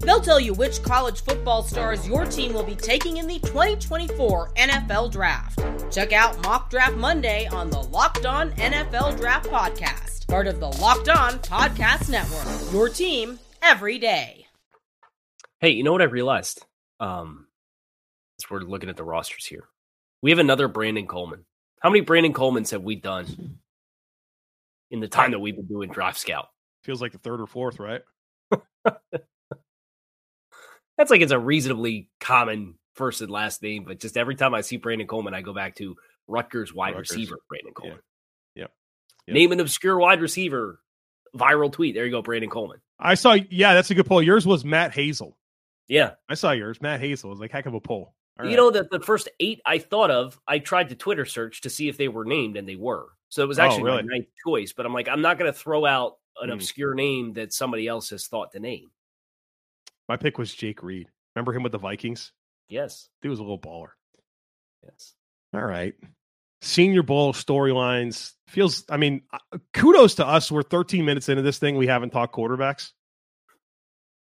They'll 0.00 0.20
tell 0.20 0.38
you 0.38 0.54
which 0.54 0.82
college 0.82 1.22
football 1.22 1.62
stars 1.62 2.06
your 2.06 2.24
team 2.24 2.52
will 2.52 2.62
be 2.62 2.76
taking 2.76 3.16
in 3.16 3.26
the 3.26 3.38
2024 3.40 4.52
NFL 4.54 5.10
Draft. 5.10 5.60
Check 5.92 6.12
out 6.12 6.40
Mock 6.44 6.70
Draft 6.70 6.96
Monday 6.96 7.46
on 7.48 7.70
the 7.70 7.80
Locked 7.80 8.24
On 8.24 8.52
NFL 8.52 9.16
Draft 9.16 9.48
Podcast, 9.48 10.28
part 10.28 10.46
of 10.46 10.60
the 10.60 10.68
Locked 10.68 11.08
On 11.08 11.32
Podcast 11.40 12.10
Network. 12.10 12.72
Your 12.72 12.88
team 12.88 13.38
every 13.60 13.98
day. 13.98 14.46
Hey, 15.60 15.70
you 15.70 15.82
know 15.82 15.92
what 15.92 16.02
I 16.02 16.06
realized? 16.06 16.64
Um, 17.00 17.48
as 18.40 18.48
we're 18.48 18.60
looking 18.60 18.88
at 18.88 18.96
the 18.96 19.04
rosters 19.04 19.44
here, 19.44 19.64
we 20.22 20.30
have 20.30 20.38
another 20.38 20.68
Brandon 20.68 21.06
Coleman. 21.08 21.44
How 21.80 21.90
many 21.90 22.02
Brandon 22.02 22.32
Colemans 22.32 22.70
have 22.70 22.82
we 22.82 22.94
done 22.96 23.58
in 24.90 25.00
the 25.00 25.08
time 25.08 25.32
that 25.32 25.40
we've 25.40 25.56
been 25.56 25.66
doing 25.66 25.90
Draft 25.90 26.18
Scout? 26.18 26.46
Feels 26.84 27.02
like 27.02 27.12
the 27.12 27.18
third 27.18 27.40
or 27.40 27.46
fourth, 27.46 27.80
right? 27.80 28.02
that's 30.98 31.10
like 31.10 31.22
it's 31.22 31.32
a 31.32 31.38
reasonably 31.38 32.10
common 32.20 32.74
first 32.94 33.22
and 33.22 33.30
last 33.30 33.62
name, 33.62 33.84
but 33.84 34.00
just 34.00 34.16
every 34.16 34.34
time 34.34 34.52
I 34.52 34.60
see 34.60 34.76
Brandon 34.76 35.06
Coleman, 35.06 35.32
I 35.32 35.40
go 35.40 35.54
back 35.54 35.76
to 35.76 35.96
Rutgers 36.26 36.74
wide 36.74 36.94
Rutgers. 36.94 37.12
receiver 37.12 37.38
Brandon 37.48 37.72
Coleman. 37.72 38.00
Yeah. 38.54 38.62
Yep. 38.62 38.72
yep. 39.28 39.34
Name 39.34 39.52
an 39.52 39.60
obscure 39.60 39.98
wide 39.98 40.20
receiver. 40.20 40.80
Viral 41.36 41.72
tweet. 41.72 41.94
There 41.94 42.04
you 42.04 42.10
go, 42.10 42.20
Brandon 42.20 42.50
Coleman. 42.50 42.80
I 42.98 43.14
saw. 43.14 43.36
Yeah, 43.50 43.74
that's 43.74 43.90
a 43.90 43.94
good 43.94 44.06
poll. 44.06 44.22
Yours 44.22 44.46
was 44.46 44.64
Matt 44.64 44.92
Hazel. 44.92 45.36
Yeah, 45.86 46.12
I 46.28 46.34
saw 46.34 46.50
yours. 46.50 46.82
Matt 46.82 47.00
Hazel 47.00 47.30
was 47.30 47.38
like 47.38 47.52
heck 47.52 47.66
of 47.66 47.74
a 47.74 47.80
poll. 47.80 48.14
All 48.38 48.44
you 48.44 48.50
right. 48.50 48.56
know 48.56 48.70
that 48.70 48.90
the 48.90 49.00
first 49.00 49.28
eight 49.40 49.60
I 49.64 49.78
thought 49.78 50.10
of, 50.10 50.40
I 50.46 50.58
tried 50.58 50.88
to 50.88 50.94
Twitter 50.94 51.24
search 51.24 51.60
to 51.62 51.70
see 51.70 51.88
if 51.88 51.96
they 51.96 52.08
were 52.08 52.24
named, 52.24 52.56
and 52.56 52.68
they 52.68 52.76
were. 52.76 53.06
So 53.28 53.42
it 53.42 53.46
was 53.46 53.58
oh, 53.58 53.62
actually 53.62 53.82
oh, 53.82 53.96
really? 53.96 54.02
my 54.02 54.14
ninth 54.14 54.28
choice. 54.44 54.72
But 54.72 54.86
I'm 54.86 54.94
like, 54.94 55.08
I'm 55.08 55.22
not 55.22 55.38
going 55.38 55.52
to 55.52 55.58
throw 55.58 55.84
out 55.84 56.16
an 56.40 56.50
mm. 56.50 56.54
obscure 56.54 56.94
name 56.94 57.34
that 57.34 57.52
somebody 57.52 57.86
else 57.86 58.10
has 58.10 58.26
thought 58.26 58.52
to 58.52 58.60
name. 58.60 58.90
My 60.08 60.16
pick 60.16 60.38
was 60.38 60.54
Jake 60.54 60.82
Reed. 60.82 61.08
Remember 61.34 61.52
him 61.52 61.62
with 61.62 61.72
the 61.72 61.78
Vikings? 61.78 62.32
Yes. 62.68 63.08
He 63.22 63.28
was 63.28 63.38
a 63.38 63.42
little 63.42 63.58
baller. 63.58 63.90
Yes. 64.82 65.14
All 65.54 65.62
right. 65.62 65.94
Senior 66.60 67.02
Bowl 67.02 67.32
storylines 67.32 68.32
feels, 68.48 68.84
I 68.90 68.96
mean, 68.96 69.22
uh, 69.32 69.58
kudos 69.72 70.16
to 70.16 70.26
us. 70.26 70.50
We're 70.50 70.62
13 70.62 71.04
minutes 71.04 71.28
into 71.28 71.42
this 71.42 71.58
thing. 71.58 71.76
We 71.76 71.86
haven't 71.86 72.10
talked 72.10 72.34
quarterbacks. 72.34 72.90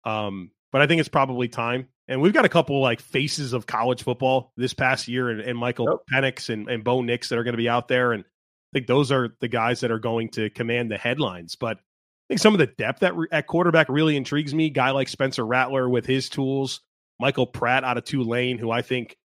Um, 0.03 0.51
but 0.71 0.81
I 0.81 0.87
think 0.87 0.99
it's 0.99 1.09
probably 1.09 1.47
time. 1.47 1.87
And 2.07 2.21
we've 2.21 2.33
got 2.33 2.45
a 2.45 2.49
couple 2.49 2.79
like 2.81 3.01
faces 3.01 3.53
of 3.53 3.65
college 3.65 4.03
football 4.03 4.53
this 4.55 4.73
past 4.73 5.07
year 5.07 5.29
and, 5.29 5.41
and 5.41 5.57
Michael 5.57 6.01
yep. 6.11 6.23
Penix 6.23 6.49
and, 6.49 6.69
and 6.69 6.83
Bo 6.83 7.01
Nix 7.01 7.29
that 7.29 7.39
are 7.39 7.43
going 7.43 7.53
to 7.53 7.57
be 7.57 7.69
out 7.69 7.87
there. 7.87 8.13
And 8.13 8.23
I 8.23 8.69
think 8.73 8.87
those 8.87 9.11
are 9.11 9.35
the 9.41 9.47
guys 9.47 9.81
that 9.81 9.91
are 9.91 9.99
going 9.99 10.29
to 10.31 10.49
command 10.49 10.91
the 10.91 10.97
headlines. 10.97 11.55
But 11.55 11.79
I 12.27 12.33
think 12.33 12.41
some 12.41 12.53
of 12.53 12.59
the 12.59 12.67
depth 12.67 13.03
at, 13.03 13.13
at 13.31 13.47
quarterback 13.47 13.87
really 13.87 14.17
intrigues 14.17 14.53
me. 14.53 14.69
Guy 14.69 14.91
like 14.91 15.07
Spencer 15.07 15.45
Rattler 15.45 15.87
with 15.87 16.05
his 16.05 16.27
tools. 16.27 16.81
Michael 17.19 17.47
Pratt 17.47 17.83
out 17.83 17.97
of 17.97 18.03
Tulane, 18.03 18.57
who 18.57 18.69
I 18.69 18.81
think 18.81 19.17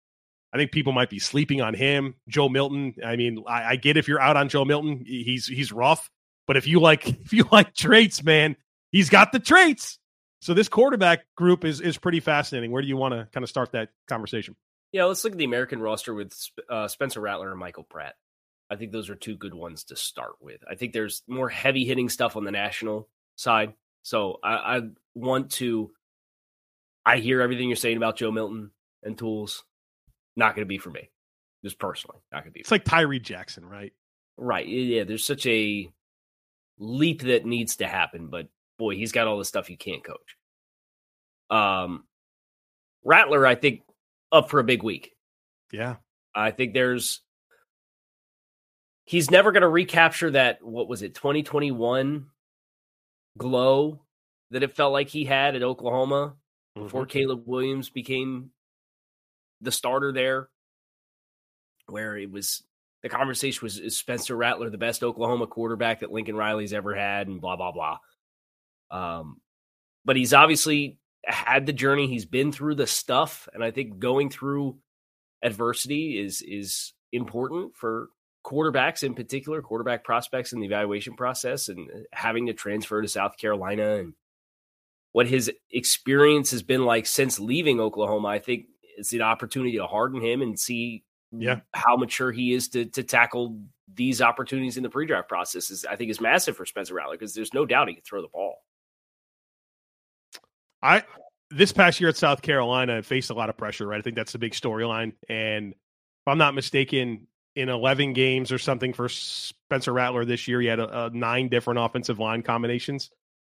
I 0.54 0.58
think 0.58 0.72
people 0.72 0.94
might 0.94 1.10
be 1.10 1.20
sleeping 1.20 1.62
on 1.62 1.74
him. 1.74 2.16
Joe 2.28 2.50
Milton. 2.50 2.96
I 3.04 3.16
mean, 3.16 3.44
I, 3.48 3.72
I, 3.72 3.76
get 3.78 3.98
if 3.98 4.08
you're 4.08 4.20
out 4.20 4.38
on 4.38 4.50
Joe 4.50 4.66
Milton, 4.66 5.04
he's 5.06 5.48
he's 5.48 5.72
rough, 5.72 6.10
But 6.46 6.58
if 6.58 6.68
you 6.68 6.80
like 6.80 7.08
if 7.26 7.34
you 7.34 7.48
like 7.52 7.74
traits, 7.74 8.24
man, 8.24 8.56
he's 8.92 9.10
got 9.10 9.32
the 9.32 9.40
traits. 9.40 9.98
So 10.42 10.54
this 10.54 10.70
quarterback 10.70 11.22
group 11.36 11.66
is 11.66 11.82
is 11.82 11.98
pretty 11.98 12.20
fascinating. 12.20 12.72
Where 12.72 12.82
do 12.82 12.88
you 12.88 12.98
want 12.98 13.14
to 13.14 13.28
kind 13.32 13.44
of 13.44 13.50
start 13.50 13.72
that 13.72 13.90
conversation? 14.08 14.56
Yeah, 14.92 15.06
let's 15.06 15.24
look 15.24 15.34
at 15.34 15.40
the 15.40 15.46
American 15.46 15.80
roster 15.80 16.14
with 16.14 16.34
uh, 16.70 16.88
Spencer 16.88 17.22
Rattler 17.22 17.52
and 17.52 17.60
Michael 17.60 17.84
Pratt. 17.84 18.16
I 18.72 18.78
think 18.78 18.94
those 18.94 19.10
are 19.10 19.16
two 19.16 19.36
good 19.36 19.54
ones 19.54 19.84
to 19.86 19.98
start 19.98 20.36
with. 20.40 20.62
I 20.70 20.76
think 20.76 20.94
there's 20.94 21.24
more 21.28 21.50
heavy 21.50 21.84
hitting 21.84 22.08
stuff 22.08 22.38
on 22.38 22.46
the 22.46 22.52
national 22.52 23.10
side. 23.36 23.74
So 24.02 24.40
I, 24.42 24.78
I 24.78 24.82
want 25.14 25.52
to. 25.54 25.92
I 27.06 27.18
hear 27.18 27.42
everything 27.42 27.68
you're 27.68 27.76
saying 27.76 27.98
about 27.98 28.16
Joe 28.16 28.32
Milton 28.32 28.72
and 29.04 29.18
tools. 29.18 29.66
Not 30.38 30.56
going 30.56 30.66
to 30.66 30.70
be 30.70 30.78
for 30.78 30.90
me, 30.90 31.10
just 31.66 31.80
personally. 31.80 32.20
Not 32.32 32.44
going 32.44 32.52
to 32.52 32.54
be. 32.54 32.62
It's 32.62 32.72
like 32.72 32.86
Tyree 32.86 33.20
Jackson, 33.20 33.66
right? 33.66 33.92
Right. 34.38 34.66
Yeah. 34.66 35.04
There's 35.04 35.26
such 35.26 35.46
a 35.48 35.92
leap 36.80 37.24
that 37.24 37.46
needs 37.46 37.76
to 37.78 37.88
happen, 37.88 38.28
but 38.28 38.48
boy, 38.80 38.96
he's 38.96 39.12
got 39.12 39.28
all 39.28 39.38
the 39.38 39.46
stuff 39.46 39.70
you 39.70 39.78
can't 39.78 40.04
coach. 40.04 40.38
Um, 41.50 42.06
Rattler, 43.04 43.46
I 43.46 43.56
think, 43.56 43.82
up 44.32 44.50
for 44.50 44.62
a 44.62 44.64
big 44.64 44.82
week. 44.82 45.12
Yeah. 45.74 45.98
I 46.34 46.52
think 46.52 46.74
there's 46.74 47.20
he's 49.06 49.32
never 49.32 49.52
going 49.52 49.62
to 49.62 49.70
recapture 49.70 50.32
that 50.32 50.64
what 50.64 50.88
was 50.88 51.02
it 51.02 51.16
2021 51.16 52.28
glow 53.38 54.02
that 54.52 54.64
it 54.64 54.76
felt 54.76 54.94
like 54.94 55.08
he 55.10 55.24
had 55.26 55.56
at 55.56 55.64
Oklahoma 55.64 56.36
mm-hmm. 56.78 56.84
before 56.84 57.06
Caleb 57.06 57.44
Williams 57.46 57.90
became 57.90 58.52
the 59.62 59.72
starter 59.72 60.12
there 60.12 60.50
where 61.88 62.18
it 62.18 62.32
was 62.32 62.64
the 63.04 63.10
conversation 63.10 63.60
was 63.64 63.80
is 63.80 63.98
Spencer 63.98 64.36
Rattler 64.36 64.70
the 64.70 64.78
best 64.78 65.04
Oklahoma 65.04 65.48
quarterback 65.48 66.02
that 66.02 66.12
Lincoln 66.12 66.36
Riley's 66.36 66.74
ever 66.74 66.96
had 66.96 67.28
and 67.28 67.42
blah 67.42 67.56
blah 67.56 67.72
blah 67.72 67.98
um 68.92 69.38
but 70.04 70.16
he's 70.16 70.34
obviously 70.34 70.98
had 71.26 71.66
the 71.66 71.74
journey 71.74 72.08
he's 72.08 72.26
been 72.26 72.52
through 72.52 72.76
the 72.76 72.88
stuff 72.88 73.48
and 73.54 73.64
I 73.64 73.72
think 73.72 74.00
going 74.00 74.30
through 74.30 74.78
adversity 75.44 76.20
is 76.20 76.42
is 76.42 76.94
important 77.12 77.76
for 77.76 78.10
quarterbacks 78.44 79.04
in 79.04 79.14
particular, 79.14 79.62
quarterback 79.62 80.04
prospects 80.04 80.54
in 80.54 80.60
the 80.60 80.66
evaluation 80.66 81.16
process, 81.16 81.70
and 81.70 81.90
having 82.12 82.48
to 82.48 82.54
transfer 82.54 83.02
to 83.02 83.08
South 83.08 83.38
Carolina 83.38 83.98
and 83.98 84.14
what 85.12 85.28
his 85.28 85.52
experience 85.72 86.52
has 86.52 86.64
been 86.64 86.86
like 86.86 87.06
since 87.06 87.40
leaving 87.40 87.80
Oklahoma, 87.80 88.30
I 88.30 88.40
think 88.40 88.66
it's 88.98 89.14
an 89.14 89.22
opportunity 89.22 89.78
to 89.78 89.88
harden 89.88 90.22
him 90.22 90.42
and 90.42 90.58
see 90.60 91.04
yeah. 91.32 91.62
how 91.74 91.98
mature 91.98 92.32
he 92.32 92.54
is 92.54 92.70
to 92.70 92.86
to 92.86 93.04
tackle 93.04 93.62
these 93.94 94.22
opportunities 94.22 94.78
in 94.78 94.84
the 94.84 94.90
pre-draft 94.90 95.28
process. 95.28 95.70
Is 95.70 95.86
I 95.86 95.96
think 95.96 96.12
is 96.12 96.22
massive 96.22 96.56
for 96.56 96.66
Spencer 96.66 96.94
Rattler 96.94 97.18
because 97.18 97.34
there's 97.34 97.54
no 97.54 97.66
doubt 97.66 97.88
he 97.88 97.96
can 97.96 98.04
throw 98.04 98.22
the 98.22 98.28
ball. 98.28 98.56
I 100.82 101.04
this 101.50 101.72
past 101.72 102.00
year 102.00 102.10
at 102.10 102.18
South 102.18 102.42
Carolina 102.42 103.04
faced 103.04 103.30
a 103.30 103.34
lot 103.34 103.50
of 103.50 103.58
pressure, 103.58 103.88
right? 103.88 104.00
I 104.00 104.02
think 104.02 104.16
that's 104.16 104.32
the 104.32 104.40
big 104.40 104.54
storyline. 104.54 105.14
And 105.28 105.74
if 105.74 106.28
I'm 106.28 106.38
not 106.38 106.56
mistaken, 106.56 107.28
in 107.56 107.70
11 107.70 108.14
games 108.14 108.52
or 108.52 108.58
something 108.58 108.94
for 108.94 109.10
Spencer 109.10 109.92
Rattler 109.92 110.26
this 110.26 110.48
year. 110.48 110.62
He 110.62 110.68
had 110.68 110.80
a, 110.80 111.06
a 111.06 111.10
nine 111.10 111.50
different 111.50 111.80
offensive 111.80 112.20
line 112.20 112.42
combinations, 112.42 113.10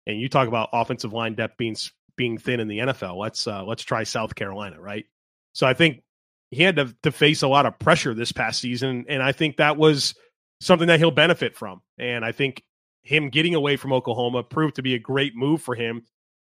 and 0.05 0.19
you 0.19 0.29
talk 0.29 0.47
about 0.47 0.69
offensive 0.73 1.13
line 1.13 1.35
depth 1.35 1.57
being 1.57 1.75
being 2.17 2.37
thin 2.37 2.59
in 2.59 2.67
the 2.67 2.79
NFL. 2.79 3.17
Let's 3.17 3.47
uh, 3.47 3.63
let's 3.63 3.83
try 3.83 4.03
South 4.03 4.35
Carolina, 4.35 4.79
right? 4.79 5.05
So 5.53 5.65
I 5.65 5.73
think 5.73 6.03
he 6.51 6.63
had 6.63 6.75
to, 6.77 6.95
to 7.03 7.11
face 7.11 7.41
a 7.41 7.47
lot 7.47 7.65
of 7.65 7.79
pressure 7.79 8.13
this 8.13 8.31
past 8.31 8.61
season, 8.61 9.05
and 9.07 9.21
I 9.23 9.31
think 9.31 9.57
that 9.57 9.77
was 9.77 10.15
something 10.61 10.87
that 10.87 10.99
he'll 10.99 11.11
benefit 11.11 11.55
from. 11.55 11.81
And 11.97 12.23
I 12.23 12.31
think 12.31 12.63
him 13.03 13.29
getting 13.29 13.55
away 13.55 13.77
from 13.77 13.93
Oklahoma 13.93 14.43
proved 14.43 14.75
to 14.75 14.81
be 14.81 14.95
a 14.95 14.99
great 14.99 15.35
move 15.35 15.61
for 15.61 15.75
him 15.75 16.03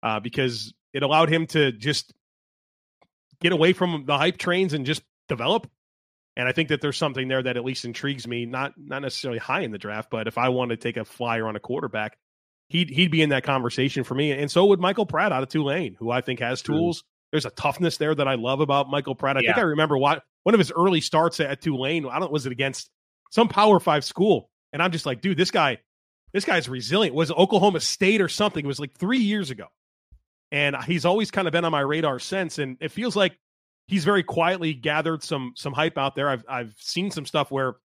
uh, 0.03 0.21
because 0.21 0.73
it 0.93 1.03
allowed 1.03 1.29
him 1.29 1.47
to 1.49 1.73
just 1.73 2.13
get 3.41 3.53
away 3.53 3.73
from 3.73 4.05
the 4.07 4.17
hype 4.17 4.39
trains 4.39 4.73
and 4.73 4.87
just 4.87 5.03
develop 5.29 5.69
and 6.37 6.46
I 6.46 6.53
think 6.53 6.68
that 6.68 6.81
there's 6.81 6.99
something 6.99 7.29
there 7.29 7.42
that 7.42 7.57
at 7.57 7.64
least 7.64 7.85
intrigues 7.85 8.29
me, 8.29 8.44
not 8.44 8.75
not 8.77 9.03
necessarily 9.03 9.38
high 9.38 9.62
in 9.62 9.70
the 9.70 9.79
draft, 9.79 10.11
but 10.11 10.29
if 10.29 10.37
I 10.37 10.51
want 10.51 10.70
to 10.70 10.77
take 10.77 10.96
a 10.96 11.05
flyer 11.05 11.46
on 11.46 11.57
a 11.57 11.61
quarterback, 11.61 12.18
he'd 12.68 12.90
he'd 12.90 13.11
be 13.11 13.22
in 13.22 13.31
that 13.31 13.42
conversation 13.42 14.05
for 14.05 14.14
me. 14.14 14.33
And 14.33 14.51
so 14.51 14.66
would 14.66 14.81
Michael 14.81 15.07
Pratt 15.07 15.33
out 15.33 15.42
of 15.42 15.49
Tulane, 15.49 15.96
who 15.99 16.11
I 16.11 16.20
think 16.20 16.40
has 16.40 16.61
hmm. 16.61 16.72
tools. 16.72 17.05
There's 17.33 17.46
a 17.46 17.51
toughness 17.51 17.96
there 17.96 18.14
that 18.14 18.29
I 18.29 18.37
love 18.37 18.61
about 18.61 18.88
Michael 18.88 19.14
Pratt. 19.14 19.37
I 19.37 19.40
yeah. 19.40 19.51
think 19.51 19.59
I 19.59 19.68
remember 19.68 19.99
what 19.99 20.22
one 20.44 20.55
of 20.55 20.59
his 20.59 20.70
early 20.70 21.01
starts 21.01 21.40
at 21.40 21.61
Tulane. 21.61 22.07
I 22.07 22.18
don't 22.18 22.31
was 22.31 22.46
it 22.46 22.53
against 22.53 22.88
some 23.31 23.49
Power 23.49 23.81
Five 23.81 24.05
school, 24.05 24.51
and 24.72 24.83
I'm 24.83 24.92
just 24.92 25.07
like, 25.07 25.22
dude, 25.22 25.37
this 25.37 25.51
guy, 25.51 25.79
this 26.33 26.44
guy's 26.44 26.68
resilient. 26.68 27.16
Was 27.16 27.31
Oklahoma 27.31 27.81
State 27.81 28.20
or 28.20 28.29
something? 28.29 28.64
It 28.64 28.68
was 28.68 28.79
like 28.79 28.94
three 28.94 29.18
years 29.18 29.51
ago, 29.51 29.66
and 30.53 30.77
he's 30.85 31.05
always 31.05 31.31
kind 31.31 31.49
of 31.49 31.53
been 31.53 31.64
on 31.64 31.72
my 31.72 31.81
radar 31.81 32.18
since. 32.18 32.59
And 32.59 32.77
it 32.81 32.92
feels 32.92 33.16
like 33.16 33.37
he's 33.87 34.05
very 34.05 34.22
quietly 34.22 34.75
gathered 34.75 35.22
some 35.22 35.53
some 35.57 35.72
hype 35.72 35.99
out 35.99 36.14
there. 36.14 36.29
I've 36.29 36.44
I've 36.49 36.75
seen 36.79 37.11
some 37.11 37.27
stuff 37.27 37.51
where 37.51 37.77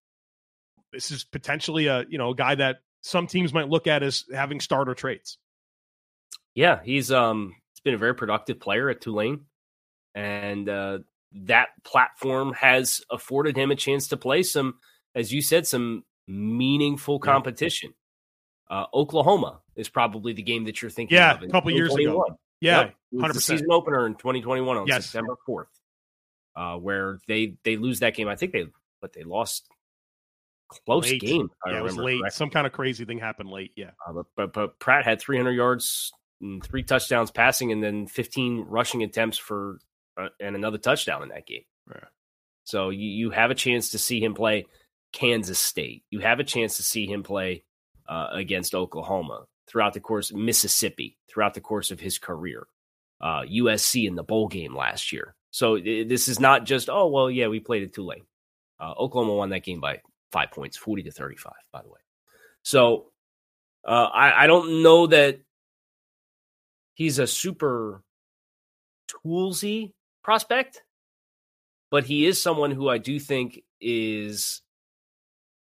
this 0.91 1.11
is 1.11 1.23
potentially 1.23 1.87
a 1.87 2.05
you 2.09 2.17
know 2.17 2.31
a 2.31 2.35
guy 2.35 2.55
that 2.55 2.81
some 3.01 3.27
teams 3.27 3.53
might 3.53 3.69
look 3.69 3.87
at 3.87 4.03
as 4.03 4.25
having 4.33 4.59
starter 4.59 4.93
traits. 4.93 5.37
Yeah, 6.55 6.79
he's 6.83 7.11
um 7.11 7.55
he's 7.73 7.81
been 7.81 7.93
a 7.93 7.99
very 7.99 8.15
productive 8.15 8.59
player 8.59 8.89
at 8.89 9.01
Tulane, 9.01 9.45
and 10.15 10.67
uh, 10.67 10.99
that 11.33 11.69
platform 11.83 12.53
has 12.53 13.01
afforded 13.09 13.55
him 13.55 13.71
a 13.71 13.75
chance 13.75 14.09
to 14.09 14.17
play 14.17 14.43
some, 14.43 14.75
as 15.15 15.31
you 15.31 15.41
said, 15.41 15.65
some 15.65 16.03
meaningful 16.27 17.19
competition. 17.19 17.93
Uh, 18.69 18.85
Oklahoma 18.93 19.59
is 19.75 19.89
probably 19.89 20.33
the 20.33 20.43
game 20.43 20.65
that 20.65 20.81
you're 20.81 20.91
thinking. 20.91 21.15
Yeah, 21.15 21.39
a 21.41 21.47
couple 21.47 21.71
years 21.71 21.93
ago. 21.93 22.25
Yeah, 22.59 22.91
hundred 23.19 23.33
percent. 23.33 23.59
Season 23.59 23.71
opener 23.71 24.05
in 24.05 24.13
2021 24.15 24.77
on 24.77 24.87
yes. 24.87 25.05
September 25.05 25.35
4th 25.49 25.65
uh, 26.55 26.75
where 26.77 27.19
they 27.27 27.55
they 27.63 27.77
lose 27.77 27.99
that 27.99 28.15
game. 28.15 28.27
I 28.27 28.35
think 28.35 28.51
they 28.51 28.65
but 29.01 29.13
they 29.13 29.23
lost 29.23 29.67
close 30.85 31.09
late. 31.09 31.21
game. 31.21 31.49
yeah, 31.67 31.79
it 31.79 31.83
was 31.83 31.97
late. 31.97 32.19
Correctly. 32.19 32.29
Some 32.35 32.49
kind 32.49 32.65
of 32.65 32.73
crazy 32.73 33.05
thing 33.05 33.19
happened 33.19 33.49
late. 33.49 33.71
Yeah, 33.75 33.91
uh, 34.07 34.13
but, 34.13 34.25
but, 34.35 34.53
but 34.53 34.79
Pratt 34.79 35.03
had 35.05 35.19
300 35.19 35.51
yards, 35.51 36.11
and 36.41 36.63
three 36.63 36.83
touchdowns 36.83 37.31
passing, 37.31 37.71
and 37.71 37.83
then 37.83 38.07
15 38.07 38.65
rushing 38.67 39.03
attempts 39.03 39.37
for 39.37 39.79
uh, 40.17 40.29
and 40.39 40.55
another 40.55 40.77
touchdown 40.77 41.23
in 41.23 41.29
that 41.29 41.45
game. 41.45 41.63
Yeah. 41.89 42.05
So 42.63 42.89
you 42.89 43.09
you 43.09 43.29
have 43.31 43.51
a 43.51 43.55
chance 43.55 43.89
to 43.91 43.97
see 43.97 44.23
him 44.23 44.33
play 44.33 44.65
Kansas 45.13 45.59
State. 45.59 46.03
You 46.09 46.19
have 46.19 46.39
a 46.39 46.43
chance 46.43 46.77
to 46.77 46.83
see 46.83 47.05
him 47.05 47.23
play 47.23 47.63
uh, 48.07 48.27
against 48.31 48.75
Oklahoma 48.75 49.45
throughout 49.67 49.93
the 49.93 49.99
course 49.99 50.31
Mississippi 50.33 51.17
throughout 51.29 51.53
the 51.53 51.61
course 51.61 51.91
of 51.91 51.99
his 51.99 52.17
career. 52.17 52.67
USC 53.23 54.05
uh, 54.05 54.07
in 54.07 54.15
the 54.15 54.23
bowl 54.23 54.47
game 54.47 54.75
last 54.75 55.11
year. 55.11 55.35
So 55.51 55.77
this 55.77 56.27
is 56.27 56.39
not 56.39 56.65
just 56.65 56.89
oh 56.89 57.07
well 57.07 57.29
yeah 57.29 57.47
we 57.47 57.59
played 57.59 57.83
it 57.83 57.93
too 57.93 58.05
late. 58.05 58.23
Uh, 58.79 58.93
Oklahoma 58.97 59.35
won 59.35 59.49
that 59.49 59.63
game 59.63 59.79
by 59.79 59.99
five 60.31 60.51
points, 60.51 60.77
forty 60.77 61.03
to 61.03 61.11
thirty 61.11 61.35
five. 61.35 61.53
By 61.71 61.81
the 61.81 61.89
way, 61.89 61.99
so 62.63 63.11
uh, 63.85 64.09
I, 64.13 64.43
I 64.43 64.47
don't 64.47 64.81
know 64.81 65.07
that 65.07 65.41
he's 66.93 67.19
a 67.19 67.27
super 67.27 68.01
toolsy 69.09 69.93
prospect, 70.23 70.81
but 71.89 72.05
he 72.05 72.25
is 72.25 72.41
someone 72.41 72.71
who 72.71 72.87
I 72.87 72.97
do 72.97 73.19
think 73.19 73.61
is 73.79 74.61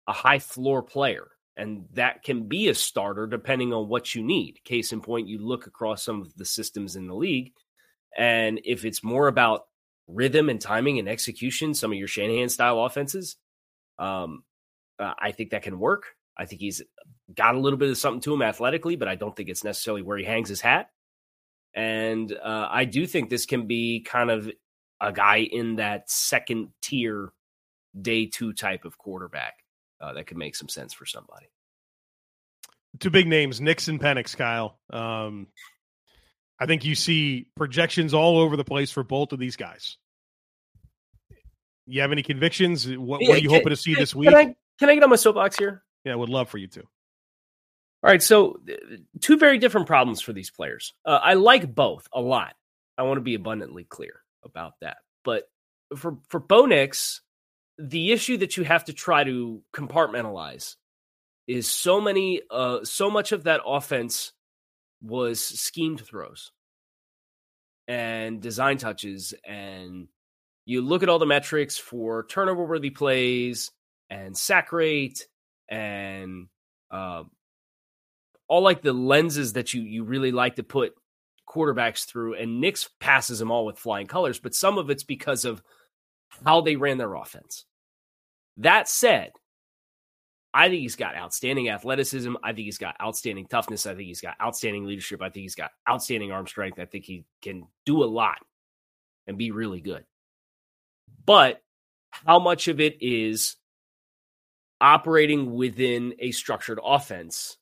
a 0.08 0.14
high 0.14 0.40
floor 0.40 0.82
player. 0.82 1.28
And 1.56 1.86
that 1.94 2.24
can 2.24 2.48
be 2.48 2.70
a 2.70 2.74
starter 2.74 3.28
depending 3.28 3.74
on 3.74 3.88
what 3.88 4.16
you 4.16 4.24
need. 4.24 4.64
Case 4.64 4.92
in 4.92 5.02
point, 5.02 5.28
you 5.28 5.38
look 5.38 5.68
across 5.68 6.04
some 6.04 6.22
of 6.22 6.34
the 6.36 6.46
systems 6.46 6.96
in 6.96 7.08
the 7.08 7.14
league, 7.14 7.54
and 8.18 8.60
if 8.66 8.86
it's 8.86 9.04
more 9.04 9.28
about 9.28 9.68
rhythm 10.08 10.50
and 10.50 10.60
timing 10.60 11.00
and 11.00 11.08
execution, 11.08 11.74
some 11.74 11.92
of 11.92 11.98
your 11.98 12.08
Shanahan 12.08 12.50
style 12.50 12.84
offenses, 12.84 13.38
um, 14.00 14.44
uh, 15.00 15.14
I 15.20 15.32
think 15.32 15.52
that 15.52 15.64
can 15.64 15.80
work. 15.80 16.06
I 16.38 16.46
think 16.46 16.62
he's 16.62 16.82
got 17.34 17.56
a 17.56 17.60
little 17.60 17.78
bit 17.78 17.90
of 17.90 17.98
something 17.98 18.22
to 18.22 18.34
him 18.34 18.42
athletically, 18.42 18.96
but 18.96 19.08
I 19.08 19.16
don't 19.16 19.36
think 19.36 19.50
it's 19.50 19.64
necessarily 19.64 20.02
where 20.02 20.18
he 20.18 20.24
hangs 20.24 20.50
his 20.50 20.62
hat. 20.62 20.90
And 21.76 22.32
uh, 22.32 22.68
I 22.70 22.86
do 22.86 23.06
think 23.08 23.30
this 23.30 23.46
can 23.46 23.68
be 23.68 24.02
kind 24.02 24.30
of 24.30 24.50
a 25.02 25.12
guy 25.12 25.38
in 25.38 25.78
that 25.78 26.10
second 26.10 26.70
tier 26.82 27.32
day 28.00 28.28
two 28.28 28.54
type 28.54 28.86
of 28.86 28.98
quarterback 28.98 29.54
uh, 30.02 30.14
that 30.14 30.28
could 30.28 30.38
make 30.38 30.56
some 30.56 30.70
sense 30.70 30.94
for 30.94 31.06
somebody. 31.06 31.48
Two 33.00 33.10
big 33.10 33.28
names, 33.28 33.60
Nix 33.60 33.88
and 33.88 34.00
Penix, 34.00 34.38
Kyle. 34.38 34.80
Um, 34.92 35.48
I 36.60 36.66
think 36.66 36.86
you 36.86 36.96
see 36.96 37.48
projections 37.56 38.14
all 38.14 38.38
over 38.38 38.56
the 38.56 38.64
place 38.64 38.92
for 38.92 39.04
both 39.04 39.32
of 39.34 39.40
these 39.40 39.56
guys. 39.56 39.98
You 41.86 42.02
have 42.02 42.12
any 42.12 42.24
convictions? 42.24 42.88
What, 42.88 43.22
yeah, 43.22 43.30
what 43.30 43.38
are 43.38 43.42
you 43.42 43.50
can, 43.50 43.58
hoping 43.58 43.70
to 43.72 43.76
see 43.76 43.96
this 43.96 44.16
week? 44.16 44.30
Can 44.30 44.38
I, 44.38 44.56
can 44.80 44.90
I 44.90 44.94
get 44.94 45.04
on 45.04 45.10
my 45.10 45.16
soapbox 45.16 45.58
here? 45.58 45.84
Yeah, 46.06 46.14
I 46.14 46.16
would 46.16 46.30
love 46.30 46.50
for 46.50 46.58
you 46.58 46.68
to. 46.68 46.82
All 46.82 48.10
right, 48.10 48.22
so 48.22 48.60
two 49.22 49.38
very 49.38 49.58
different 49.58 49.88
problems 49.88 50.22
for 50.22 50.34
these 50.34 50.52
players. 50.52 50.94
Uh, 51.06 51.20
I 51.22 51.36
like 51.36 51.74
both 51.74 52.08
a 52.14 52.20
lot. 52.20 52.54
I 52.98 53.04
want 53.04 53.18
to 53.18 53.22
be 53.22 53.36
abundantly 53.36 53.86
clear 53.86 54.22
about 54.44 54.74
that. 54.82 54.98
But 55.24 55.46
for 55.96 56.18
for 56.28 56.40
Bo 56.40 56.66
Nix, 56.66 57.22
the 57.78 58.12
issue 58.12 58.38
that 58.38 58.58
you 58.58 58.64
have 58.64 58.86
to 58.86 58.94
try 58.94 59.24
to 59.24 59.62
compartmentalize 59.74 60.76
is 61.48 61.68
so 61.68 62.00
many 62.00 62.42
uh 62.50 62.84
so 62.84 63.10
much 63.10 63.32
of 63.32 63.44
that 63.44 63.62
offense 63.66 64.34
was 65.04 65.44
schemed 65.44 66.02
throws 66.02 66.52
and 67.88 68.42
design 68.42 68.78
touches 68.78 69.34
and 69.46 70.08
you 70.66 70.82
look 70.82 71.04
at 71.04 71.10
all 71.10 71.20
the 71.20 71.26
metrics 71.26 71.78
for 71.78 72.26
turnover 72.28 72.64
worthy 72.64 72.90
plays 72.90 73.72
and 74.10 74.38
sack 74.38 74.72
rate 74.72 75.28
and 75.70 76.48
uh, 76.92 77.24
all 78.48 78.62
like 78.62 78.82
the 78.82 78.94
lenses 78.94 79.54
that 79.54 79.74
you 79.74 79.82
you 79.82 80.04
really 80.04 80.32
like 80.32 80.56
to 80.56 80.64
put 80.64 80.94
quarterbacks 81.50 82.06
through 82.06 82.36
and 82.36 82.62
Nix 82.62 82.90
passes 83.02 83.40
them 83.40 83.52
all 83.52 83.66
with 83.66 83.78
flying 83.78 84.08
colors 84.08 84.40
but 84.40 84.56
some 84.56 84.78
of 84.78 84.90
it's 84.90 85.04
because 85.04 85.44
of 85.44 85.62
how 86.46 86.62
they 86.62 86.78
ran 86.78 86.98
their 86.98 87.14
offense. 87.16 87.66
That 88.58 88.88
said 88.88 89.32
I 90.54 90.70
think 90.70 90.82
he's 90.82 90.96
got 90.96 91.16
outstanding 91.16 91.70
athleticism. 91.70 92.36
I 92.44 92.54
think 92.54 92.66
he's 92.66 92.78
got 92.78 92.96
outstanding 93.02 93.48
toughness. 93.48 93.88
I 93.88 93.96
think 93.96 94.08
he's 94.08 94.22
got 94.22 94.36
outstanding 94.42 94.86
leadership. 94.86 95.22
I 95.22 95.30
think 95.30 95.44
he's 95.44 95.56
got 95.56 95.72
outstanding 95.90 96.32
arm 96.32 96.46
strength. 96.46 96.80
I 96.80 96.86
think 96.86 97.06
he 97.06 97.26
can 97.42 97.68
do 97.86 98.04
a 98.04 98.06
lot 98.06 98.38
and 99.26 99.38
be 99.38 99.52
really 99.52 99.82
good. 99.82 100.06
But 101.26 101.62
how 102.12 102.38
much 102.38 102.68
of 102.68 102.80
it 102.80 103.02
is 103.02 103.56
operating 104.80 105.56
within 105.56 106.14
a 106.20 106.32
structured 106.32 106.80
offense? 106.84 107.58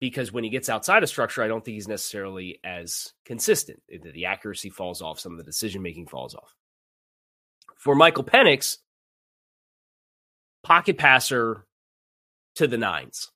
Because 0.00 0.32
when 0.32 0.44
he 0.44 0.50
gets 0.50 0.68
outside 0.68 1.02
of 1.02 1.08
structure, 1.08 1.42
I 1.42 1.48
don't 1.48 1.64
think 1.64 1.74
he's 1.74 1.88
necessarily 1.88 2.60
as 2.62 3.12
consistent. 3.24 3.82
The 3.88 4.26
accuracy 4.26 4.70
falls 4.70 5.02
off, 5.02 5.18
some 5.18 5.32
of 5.32 5.38
the 5.38 5.44
decision 5.44 5.82
making 5.82 6.06
falls 6.06 6.34
off. 6.34 6.54
For 7.76 7.94
Michael 7.94 8.24
Penix, 8.24 8.78
pocket 10.62 10.98
passer 10.98 11.66
to 12.56 12.66
the 12.66 12.78
nines. 12.78 13.30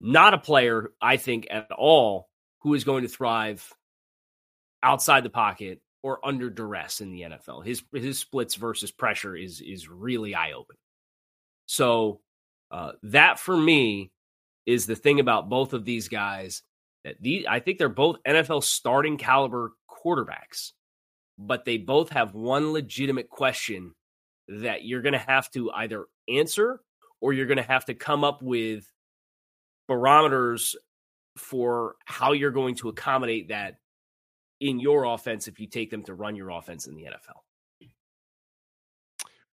Not 0.00 0.34
a 0.34 0.38
player, 0.38 0.92
I 1.00 1.16
think, 1.16 1.46
at 1.50 1.70
all 1.72 2.28
who 2.60 2.74
is 2.74 2.84
going 2.84 3.02
to 3.02 3.08
thrive 3.08 3.72
outside 4.82 5.24
the 5.24 5.30
pocket 5.30 5.80
or 6.02 6.24
under 6.26 6.48
duress 6.48 7.00
in 7.00 7.10
the 7.10 7.22
NFL. 7.22 7.64
His 7.64 7.82
his 7.92 8.18
splits 8.18 8.54
versus 8.54 8.90
pressure 8.90 9.36
is 9.36 9.60
is 9.60 9.88
really 9.88 10.34
eye 10.34 10.52
opening. 10.52 10.78
So 11.66 12.20
uh, 12.70 12.92
that 13.04 13.38
for 13.38 13.56
me 13.56 14.10
is 14.66 14.86
the 14.86 14.96
thing 14.96 15.20
about 15.20 15.48
both 15.48 15.72
of 15.72 15.84
these 15.84 16.08
guys 16.08 16.62
that 17.04 17.16
these 17.20 17.44
I 17.46 17.60
think 17.60 17.78
they're 17.78 17.88
both 17.88 18.16
NFL 18.26 18.64
starting 18.64 19.18
caliber 19.18 19.72
quarterbacks, 19.88 20.72
but 21.38 21.64
they 21.64 21.76
both 21.76 22.10
have 22.10 22.34
one 22.34 22.72
legitimate 22.72 23.28
question 23.28 23.94
that 24.50 24.84
you're 24.84 25.02
going 25.02 25.12
to 25.12 25.18
have 25.18 25.50
to 25.52 25.70
either 25.70 26.06
answer 26.28 26.80
or 27.20 27.32
you're 27.32 27.46
going 27.46 27.56
to 27.56 27.62
have 27.62 27.84
to 27.86 27.94
come 27.94 28.24
up 28.24 28.42
with 28.42 28.90
barometers 29.88 30.76
for 31.36 31.96
how 32.04 32.32
you're 32.32 32.50
going 32.50 32.74
to 32.76 32.88
accommodate 32.88 33.48
that 33.48 33.76
in 34.60 34.80
your 34.80 35.04
offense 35.04 35.48
if 35.48 35.60
you 35.60 35.66
take 35.66 35.90
them 35.90 36.02
to 36.04 36.14
run 36.14 36.36
your 36.36 36.50
offense 36.50 36.86
in 36.86 36.94
the 36.94 37.04
NFL. 37.04 37.88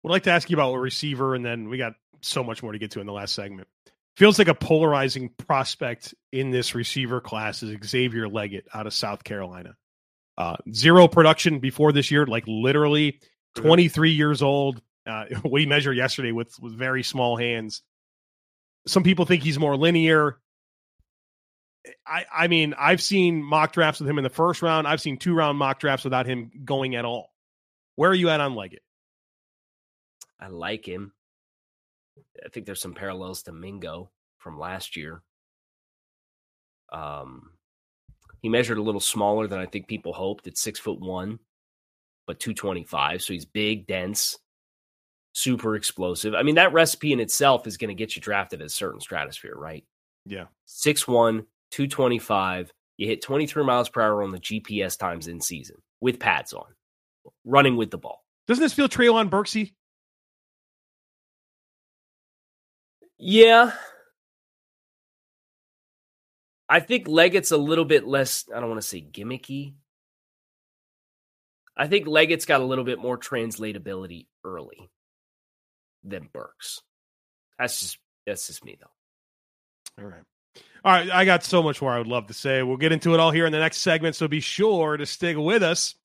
Would 0.04 0.12
like 0.12 0.24
to 0.24 0.32
ask 0.32 0.50
you 0.50 0.56
about 0.56 0.74
a 0.74 0.80
receiver, 0.80 1.36
and 1.36 1.46
then 1.46 1.70
we 1.70 1.78
got 1.78 1.94
so 2.22 2.44
much 2.44 2.64
more 2.64 2.72
to 2.72 2.80
get 2.80 2.92
to 2.92 3.00
in 3.00 3.08
the 3.08 3.14
last 3.14 3.34
segment. 3.34 3.68
Feels 4.16 4.40
like 4.40 4.48
a 4.48 4.56
polarizing 4.56 5.30
prospect 5.38 6.14
in 6.32 6.50
this 6.50 6.74
receiver 6.74 7.22
class 7.22 7.62
is 7.62 7.78
Xavier 7.86 8.28
Legette 8.28 8.66
out 8.74 8.88
of 8.88 8.94
South 8.94 9.24
Carolina. 9.24 9.76
Uh, 10.38 10.56
zero 10.72 11.08
production 11.08 11.60
before 11.60 11.92
this 11.92 12.10
year, 12.10 12.26
like 12.26 12.44
literally 12.48 13.20
23 13.56 14.12
years 14.12 14.42
old, 14.42 14.82
uh, 15.08 15.26
we 15.50 15.66
measured 15.66 15.98
yesterday 15.98 16.32
with 16.32 16.60
with 16.60 16.74
very 16.74 17.04
small 17.04 17.38
hands. 17.38 17.82
Some 18.86 19.04
people 19.04 19.26
think 19.26 19.44
he's 19.44 19.60
more 19.60 19.76
linear. 19.76 20.38
I 22.06 22.26
I 22.32 22.48
mean 22.48 22.74
I've 22.78 23.02
seen 23.02 23.42
mock 23.42 23.74
drafts 23.74 24.00
with 24.00 24.10
him 24.10 24.18
in 24.18 24.24
the 24.24 24.30
first 24.30 24.62
round. 24.62 24.88
I've 24.88 25.02
seen 25.02 25.18
two 25.18 25.34
round 25.34 25.58
mock 25.58 25.80
drafts 25.80 26.04
without 26.04 26.26
him 26.26 26.52
going 26.64 26.96
at 26.96 27.06
all. 27.06 27.32
Where 27.96 28.12
are 28.12 28.16
you 28.16 28.30
at 28.30 28.42
on 28.42 28.54
Legette? 28.54 28.78
I 30.40 30.48
like 30.48 30.88
him. 30.88 31.14
I 32.46 32.50
think 32.50 32.66
there's 32.66 32.82
some 32.82 32.94
parallels 32.94 33.44
to 33.44 33.52
Mingo 33.52 34.12
from 34.38 34.60
last 34.60 34.96
year. 34.96 35.24
Um, 36.92 37.52
he 38.42 38.50
measured 38.50 38.78
a 38.78 38.84
little 38.84 39.02
smaller 39.02 39.48
than 39.48 39.60
I 39.60 39.66
think 39.66 39.88
people 39.88 40.14
hoped 40.14 40.48
at 40.48 40.58
six 40.58 40.80
foot 40.80 41.00
one, 41.00 41.40
but 42.28 42.40
225. 42.40 43.22
So 43.24 43.34
he's 43.34 43.46
big, 43.46 43.88
dense 43.88 44.38
super 45.38 45.76
explosive. 45.76 46.34
I 46.34 46.42
mean, 46.42 46.56
that 46.56 46.74
recipe 46.74 47.14
in 47.14 47.20
itself 47.20 47.68
is 47.68 47.78
going 47.78 47.90
to 47.90 47.94
get 47.94 48.16
you 48.16 48.22
drafted 48.22 48.60
at 48.60 48.68
a 48.68 48.70
certain 48.70 49.00
stratosphere, 49.00 49.54
right? 49.56 49.86
Yeah. 50.26 50.46
6'1, 50.68 51.46
225. 51.70 52.74
You 52.98 53.08
hit 53.08 53.22
23 53.22 53.64
miles 53.64 53.88
per 53.88 54.02
hour 54.02 54.24
on 54.24 54.32
the 54.32 54.40
GPS 54.40 54.98
times 54.98 55.28
in 55.28 55.40
season 55.40 55.78
with 56.02 56.20
pads 56.20 56.54
on, 56.54 56.66
running 57.46 57.78
with 57.78 57.92
the 57.92 58.00
ball. 58.00 58.24
Doesn't 58.48 58.64
this 58.64 58.74
feel 58.74 58.90
Treylon 58.90 59.30
Burksy? 59.30 59.74
Yeah. 63.20 63.74
I 66.68 66.80
think 66.80 67.08
Legette's 67.08 67.52
a 67.52 67.58
little 67.58 67.86
bit 67.86 68.08
less, 68.08 68.46
I 68.54 68.60
don't 68.60 68.70
want 68.70 68.82
to 68.82 68.88
say 68.88 69.02
gimmicky. 69.02 69.76
I 71.78 71.88
think 71.88 72.08
Legette's 72.08 72.46
got 72.46 72.62
a 72.62 72.66
little 72.66 72.84
bit 72.84 72.98
more 72.98 73.20
translatability 73.20 74.26
early 74.44 74.90
than 76.10 76.30
Burks. 76.34 76.82
That's 77.60 77.80
just 77.80 77.98
that's 78.26 78.48
just 78.48 78.64
me 78.64 78.78
though. 78.80 80.04
All 80.04 80.10
right. 80.10 80.24
All 80.84 80.92
right, 80.92 81.10
I 81.12 81.26
got 81.26 81.44
so 81.44 81.62
much 81.62 81.82
more 81.82 81.92
I 81.92 81.98
would 81.98 82.08
love 82.08 82.28
to 82.28 82.34
say. 82.34 82.64
We'll 82.64 82.78
get 82.78 82.92
into 82.92 83.14
it 83.14 83.20
all 83.20 83.32
here 83.32 83.46
in 83.46 83.52
the 83.52 83.60
next 83.60 83.78
segment, 83.78 84.16
so 84.16 84.28
be 84.28 84.40
sure 84.40 84.96
to 84.96 85.06
stick 85.06 85.36
with 85.38 85.64
us. 85.64 85.96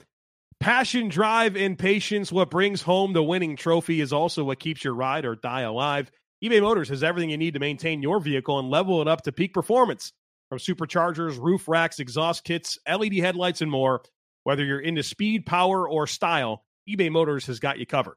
Passion, 0.61 1.09
drive, 1.09 1.57
and 1.57 1.79
patience, 1.79 2.33
what 2.33 2.51
brings 2.51 2.83
home 2.83 3.13
the 3.13 3.23
winning 3.23 3.57
trophy, 3.57 4.01
is 4.01 4.13
also 4.13 4.45
what 4.45 4.61
keeps 4.61 4.83
your 4.83 4.95
ride 4.95 5.25
or 5.25 5.37
die 5.37 5.63
alive. 5.63 6.11
eBay 6.43 6.61
Motors 6.61 6.89
has 6.89 7.03
everything 7.03 7.31
you 7.31 7.37
need 7.37 7.55
to 7.55 7.61
maintain 7.61 8.03
your 8.03 8.21
vehicle 8.21 8.59
and 8.59 8.71
level 8.71 9.01
it 9.03 9.09
up 9.09 9.23
to 9.23 9.33
peak 9.33 9.53
performance. 9.55 10.13
From 10.49 10.59
superchargers, 10.59 11.39
roof 11.41 11.67
racks, 11.67 11.99
exhaust 11.99 12.45
kits, 12.45 12.79
LED 12.87 13.15
headlights, 13.15 13.61
and 13.61 13.71
more. 13.71 14.03
Whether 14.45 14.65
you're 14.65 14.81
into 14.81 15.03
speed, 15.03 15.47
power, 15.47 15.89
or 15.89 16.07
style, 16.07 16.65
eBay 16.89 17.11
Motors 17.11 17.47
has 17.47 17.59
got 17.59 17.79
you 17.79 17.87
covered. 17.87 18.17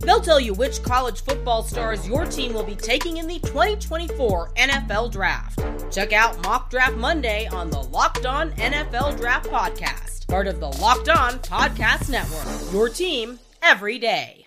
They'll 0.00 0.20
tell 0.20 0.38
you 0.38 0.54
which 0.54 0.82
college 0.82 1.22
football 1.22 1.62
stars 1.62 2.06
your 2.06 2.24
team 2.24 2.52
will 2.52 2.64
be 2.64 2.76
taking 2.76 3.16
in 3.16 3.26
the 3.26 3.40
2024 3.40 4.52
NFL 4.54 5.10
Draft. 5.10 5.60
Check 5.92 6.12
out 6.12 6.40
Mock 6.44 6.70
Draft 6.70 6.96
Monday 6.96 7.46
on 7.48 7.70
the 7.70 7.80
Locked 7.80 8.24
On 8.24 8.52
NFL 8.52 9.16
Draft 9.16 9.48
Podcast, 9.50 10.28
part 10.28 10.46
of 10.46 10.60
the 10.60 10.68
Locked 10.68 11.08
On 11.08 11.32
Podcast 11.40 12.10
Network. 12.10 12.72
Your 12.72 12.88
team 12.88 13.38
every 13.62 13.98
day. 13.98 14.46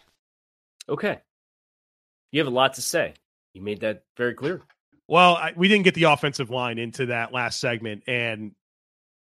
Okay. 0.87 1.19
You 2.31 2.39
have 2.39 2.47
a 2.47 2.55
lot 2.55 2.75
to 2.75 2.81
say. 2.81 3.13
You 3.53 3.61
made 3.61 3.81
that 3.81 4.03
very 4.15 4.33
clear. 4.33 4.61
Well, 5.07 5.35
I, 5.35 5.51
we 5.55 5.67
didn't 5.67 5.83
get 5.83 5.95
the 5.95 6.03
offensive 6.03 6.49
line 6.49 6.77
into 6.77 7.07
that 7.07 7.33
last 7.33 7.59
segment, 7.59 8.03
and 8.07 8.53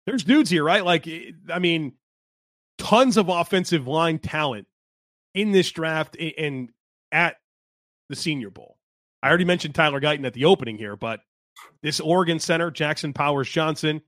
there's 0.06 0.24
dudes 0.24 0.50
here, 0.50 0.64
right? 0.64 0.84
Like, 0.84 1.08
I 1.48 1.60
mean, 1.60 1.92
tons 2.78 3.16
of 3.16 3.28
offensive 3.28 3.86
line 3.86 4.18
talent 4.18 4.66
in 5.36 5.52
this 5.52 5.70
draft 5.70 6.16
and 6.16 6.70
at 7.12 7.36
the 8.08 8.16
Senior 8.16 8.50
Bowl. 8.50 8.76
I 9.22 9.28
already 9.28 9.44
mentioned 9.44 9.74
Tyler 9.74 10.00
Guyton 10.00 10.26
at 10.26 10.32
the 10.32 10.46
opening 10.46 10.78
here, 10.78 10.96
but 10.96 11.20
this 11.82 12.00
Oregon 12.00 12.40
center, 12.40 12.70
Jackson 12.70 13.12
Powers 13.12 13.48
Johnson, 13.48 14.00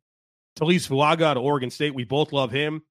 Taliese 0.58 0.88
Fuaga 0.88 1.32
of 1.32 1.38
Oregon 1.38 1.70
State, 1.70 1.94
we 1.94 2.04
both 2.04 2.32
love 2.32 2.50
him. 2.50 2.82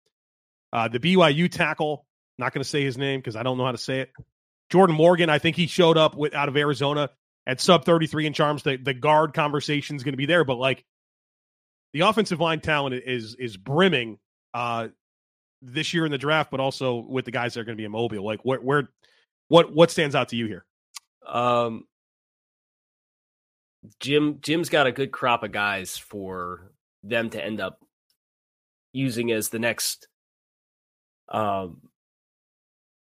Uh, 0.71 0.88
the 0.88 1.00
BYU 1.00 1.52
tackle, 1.52 2.06
not 2.38 2.54
going 2.54 2.63
to 2.63 2.69
say 2.69 2.84
his 2.84 2.97
name 2.97 3.19
because 3.19 3.36
I 3.36 3.43
don't 3.43 3.58
know 3.58 3.65
how 3.65 3.71
to 3.71 3.78
say 3.78 4.02
it. 4.02 4.12
Jordan 4.69 4.95
Morgan, 4.95 5.30
I 5.30 5.39
think 5.39 5.56
he 5.56 5.67
showed 5.67 5.97
up 5.97 6.15
with 6.15 6.36
out 6.36 6.50
of 6.50 6.58
Arizona 6.58 7.10
at 7.47 7.60
sub 7.60 7.86
33 7.86 8.28
in 8.28 8.34
charms. 8.34 8.63
The 8.63 8.78
the 8.78 8.93
guard 8.93 9.34
conversation 9.34 9.95
is 9.95 10.04
going 10.04 10.13
to 10.13 10.17
be 10.17 10.26
there, 10.26 10.43
but 10.43 10.58
like 10.58 10.84
the 11.93 12.02
offensive 12.02 12.39
line 12.39 12.60
talent 12.60 12.95
is 13.06 13.36
is 13.36 13.56
brimming 13.56 14.19
uh 14.54 14.89
this 15.62 15.93
year 15.93 16.06
in 16.06 16.12
the 16.12 16.17
draft, 16.17 16.52
but 16.52 16.60
also 16.60 17.06
with 17.08 17.26
the 17.26 17.32
guys 17.32 17.54
that 17.54 17.62
are 17.62 17.63
going 17.63 17.76
to 17.76 17.82
be 17.82 17.86
in 17.86 17.91
Mobile. 17.91 18.24
Like 18.24 18.41
where 18.43 18.60
where 18.60 18.89
what 19.48 19.74
what 19.74 19.91
stands 19.91 20.15
out 20.15 20.30
to 20.30 20.36
you 20.36 20.48
here? 20.48 20.65
Um, 21.26 21.86
Jim 24.00 24.39
Jim's 24.41 24.70
got 24.70 24.88
a 24.88 24.91
good 24.91 25.12
crop 25.12 25.43
of 25.43 25.52
guys 25.52 25.98
for 25.98 26.72
them 27.04 27.30
to 27.30 27.43
end 27.43 27.62
up 27.62 27.80
using 28.93 29.32
as 29.32 29.50
the 29.50 29.60
next 29.60 30.08
um 31.30 31.82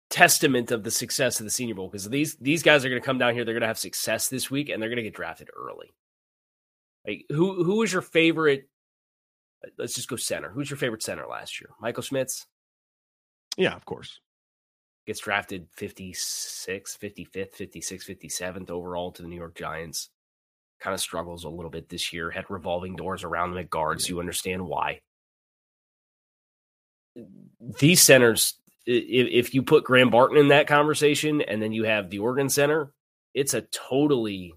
testament 0.10 0.72
of 0.72 0.84
the 0.84 0.92
success 0.92 1.40
of 1.40 1.46
the 1.46 1.52
Senior 1.52 1.76
Bowl 1.76 1.88
because 1.88 2.10
these 2.10 2.36
these 2.38 2.64
guys 2.64 2.84
are 2.84 2.90
going 2.90 3.02
to 3.02 3.06
come 3.06 3.18
down 3.18 3.34
here. 3.34 3.46
They're 3.46 3.54
going 3.54 3.62
to 3.62 3.68
have 3.68 3.78
success 3.78 4.30
this 4.30 4.50
week, 4.50 4.70
and 4.70 4.82
they're 4.82 4.90
going 4.90 4.98
to 4.98 5.04
get 5.04 5.14
drafted 5.14 5.50
early. 5.56 5.92
Like 7.08 7.26
who 7.30 7.64
who 7.64 7.84
is 7.84 7.94
your 7.94 8.02
favorite? 8.02 8.68
Let's 9.78 9.96
just 9.96 10.08
go 10.08 10.16
center. 10.16 10.50
Who's 10.50 10.70
your 10.70 10.78
favorite 10.78 11.04
center 11.04 11.26
last 11.28 11.60
year? 11.60 11.70
Michael 11.80 12.04
Schmitz. 12.04 12.46
Yeah, 13.58 13.76
of 13.76 13.86
course. 13.86 14.20
Gets 15.06 15.20
drafted 15.20 15.68
56, 15.76 16.98
55th, 17.02 17.56
56th, 17.58 18.22
57th 18.22 18.70
overall 18.70 19.12
to 19.12 19.22
the 19.22 19.28
New 19.28 19.36
York 19.36 19.56
Giants. 19.56 20.10
Kind 20.80 20.94
of 20.94 21.02
struggles 21.02 21.44
a 21.44 21.50
little 21.50 21.72
bit 21.72 21.90
this 21.90 22.14
year. 22.14 22.30
Had 22.30 22.46
revolving 22.50 22.96
doors 22.96 23.24
around 23.24 23.50
them 23.50 23.60
at 23.60 23.70
guards. 23.70 24.08
You 24.08 24.20
understand 24.20 24.66
why. 24.66 25.02
These 27.80 28.02
centers 28.02 28.60
if, 28.90 29.48
if 29.48 29.54
you 29.54 29.62
put 29.62 29.84
Graham 29.84 30.10
Barton 30.10 30.38
in 30.38 30.48
that 30.50 30.68
conversation 30.68 31.42
and 31.42 31.62
then 31.62 31.72
you 31.72 31.84
have 31.84 32.10
the 32.10 32.20
Oregon 32.20 32.50
Center, 32.50 32.92
it's 33.34 33.54
a 33.54 33.62
totally 33.62 34.54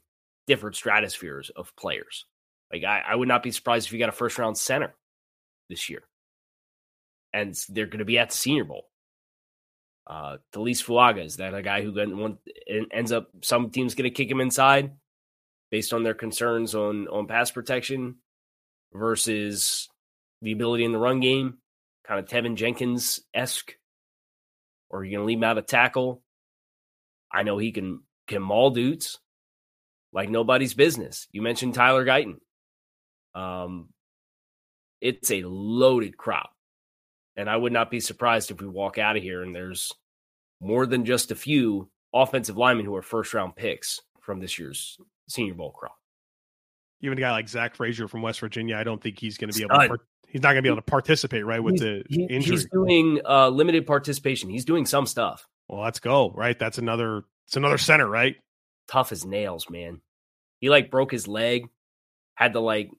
different 0.47 0.77
stratospheres 0.77 1.51
of 1.51 1.75
players. 1.77 2.25
Like 2.73 2.85
I, 2.85 3.03
I 3.09 3.15
would 3.15 3.29
not 3.29 3.43
be 3.43 3.51
surprised 3.51 3.87
if 3.87 3.93
you 3.93 3.99
got 3.99 4.09
a 4.09 4.13
first 4.13 4.39
round 4.39 4.57
center 4.57 4.95
this 5.69 5.89
year. 5.91 6.03
And 7.33 7.55
they're 7.69 7.87
going 7.87 8.01
to 8.01 8.05
be 8.05 8.19
at 8.19 8.31
the 8.31 8.37
Senior 8.37 8.65
Bowl. 8.65 8.87
Uh, 10.07 10.39
Taliese 10.55 10.85
Fuaga 10.85 11.25
is 11.25 11.37
that 11.37 11.55
a 11.55 11.63
guy 11.63 11.83
who 11.83 11.97
ends 12.93 13.13
up 13.13 13.29
some 13.43 13.71
teams 13.71 13.95
going 13.95 14.05
to 14.05 14.11
kick 14.11 14.31
him 14.31 14.41
inside 14.41 14.93
based 15.71 15.93
on 15.93 16.03
their 16.03 16.15
concerns 16.15 16.75
on 16.75 17.09
on 17.09 17.27
pass 17.27 17.51
protection 17.51 18.17
versus 18.93 19.89
the 20.43 20.53
ability 20.53 20.85
in 20.85 20.93
the 20.93 20.99
run 20.99 21.21
game, 21.21 21.59
kind 22.07 22.19
of 22.19 22.27
Teven 22.27 22.57
Jenkins 22.57 23.21
esque 23.33 23.75
or 24.93 25.01
are 25.01 25.05
you 25.05 25.17
going 25.17 25.23
to 25.23 25.27
leave 25.27 25.39
him 25.39 25.45
out 25.45 25.59
of 25.59 25.67
tackle? 25.67 26.23
I 27.33 27.43
know 27.43 27.59
he 27.59 27.73
can 27.73 28.03
can 28.29 28.43
maul 28.43 28.71
dudes 28.71 29.19
like 30.13 30.29
nobody's 30.29 30.75
business. 30.75 31.27
You 31.33 31.43
mentioned 31.43 31.75
Tyler 31.75 32.05
Guyton. 32.05 32.37
Um, 33.35 33.89
it's 35.01 35.31
a 35.31 35.43
loaded 35.43 36.17
crop, 36.17 36.51
and 37.37 37.51
I 37.51 37.57
would 37.57 37.73
not 37.73 37.91
be 37.91 38.01
surprised 38.01 38.51
if 38.51 38.61
we 38.61 38.69
walk 38.69 38.99
out 38.99 39.17
of 39.17 39.23
here 39.23 39.43
and 39.43 39.55
there's 39.55 39.93
more 40.61 40.87
than 40.87 41.05
just 41.05 41.31
a 41.31 41.35
few 41.35 41.91
offensive 42.15 42.57
linemen 42.57 42.87
who 42.87 42.95
are 42.95 43.03
first 43.03 43.35
round 43.35 43.57
picks 43.57 44.01
from 44.21 44.41
this 44.41 44.59
year's 44.59 44.97
Senior 45.29 45.55
Bowl 45.55 45.73
crop. 45.73 45.97
Even 47.01 47.19
a 47.19 47.21
guy 47.21 47.33
like 47.33 47.49
Zach 47.49 47.75
Frazier 47.75 48.07
from 48.07 48.23
West 48.23 48.39
Virginia, 48.39 48.77
I 48.77 48.85
don't 48.85 49.03
think 49.03 49.19
he's 49.19 49.37
going 49.37 49.51
to 49.51 49.59
be 49.59 49.65
able 49.65 49.77
to 49.77 49.99
he's 50.29 50.43
not 50.43 50.51
going 50.51 50.59
to 50.59 50.63
be 50.63 50.69
able 50.69 50.77
to 50.77 50.83
participate, 50.83 51.45
right? 51.45 51.63
With 51.63 51.75
he's, 51.75 51.81
the 51.81 52.05
he, 52.09 52.23
injury, 52.25 52.57
he's 52.57 52.69
doing 52.71 53.21
uh, 53.29 53.49
limited 53.49 53.87
participation. 53.87 54.51
He's 54.51 54.65
doing 54.65 54.87
some 54.87 55.07
stuff. 55.07 55.47
Well, 55.69 55.83
let's 55.83 55.99
go, 55.99 56.31
right? 56.31 56.59
That's 56.59 56.79
another. 56.79 57.25
It's 57.49 57.57
another 57.57 57.79
center, 57.79 58.09
right? 58.09 58.37
Tough 58.89 59.13
as 59.13 59.25
nails, 59.25 59.69
man. 59.69 60.01
He 60.61 60.71
like 60.71 60.91
broke 60.91 61.11
his 61.11 61.27
leg, 61.27 61.69
had 62.35 62.53
to 62.53 62.61
like 62.61 62.91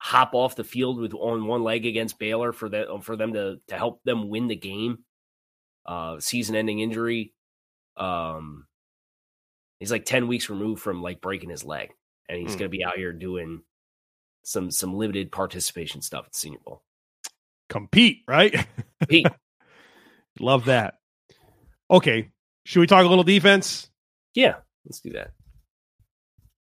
hop 0.00 0.34
off 0.34 0.56
the 0.56 0.64
field 0.64 0.98
with 0.98 1.14
on 1.14 1.46
one 1.46 1.62
leg 1.62 1.86
against 1.86 2.18
Baylor 2.18 2.52
for 2.52 2.68
that 2.70 2.88
for 3.02 3.16
them 3.16 3.34
to 3.34 3.60
to 3.68 3.76
help 3.76 4.02
them 4.02 4.28
win 4.28 4.48
the 4.48 4.56
game. 4.56 5.04
Uh, 5.86 6.18
season-ending 6.20 6.80
injury. 6.80 7.32
Um, 7.96 8.66
he's 9.78 9.90
like 9.90 10.04
ten 10.04 10.26
weeks 10.26 10.50
removed 10.50 10.82
from 10.82 11.02
like 11.02 11.20
breaking 11.20 11.50
his 11.50 11.64
leg, 11.64 11.90
and 12.28 12.38
he's 12.38 12.56
mm. 12.56 12.58
going 12.58 12.70
to 12.70 12.76
be 12.76 12.84
out 12.84 12.96
here 12.96 13.12
doing 13.12 13.62
some 14.42 14.70
some 14.70 14.94
limited 14.94 15.30
participation 15.30 16.02
stuff 16.02 16.26
at 16.26 16.32
the 16.32 16.38
Senior 16.38 16.60
Bowl. 16.64 16.82
Compete, 17.68 18.22
right? 18.26 18.66
Compete. 19.00 19.26
Love 20.40 20.66
that. 20.66 20.94
Okay, 21.90 22.30
should 22.64 22.80
we 22.80 22.86
talk 22.86 23.04
a 23.04 23.08
little 23.08 23.24
defense? 23.24 23.90
Yeah, 24.34 24.56
let's 24.86 25.00
do 25.00 25.10
that. 25.10 25.32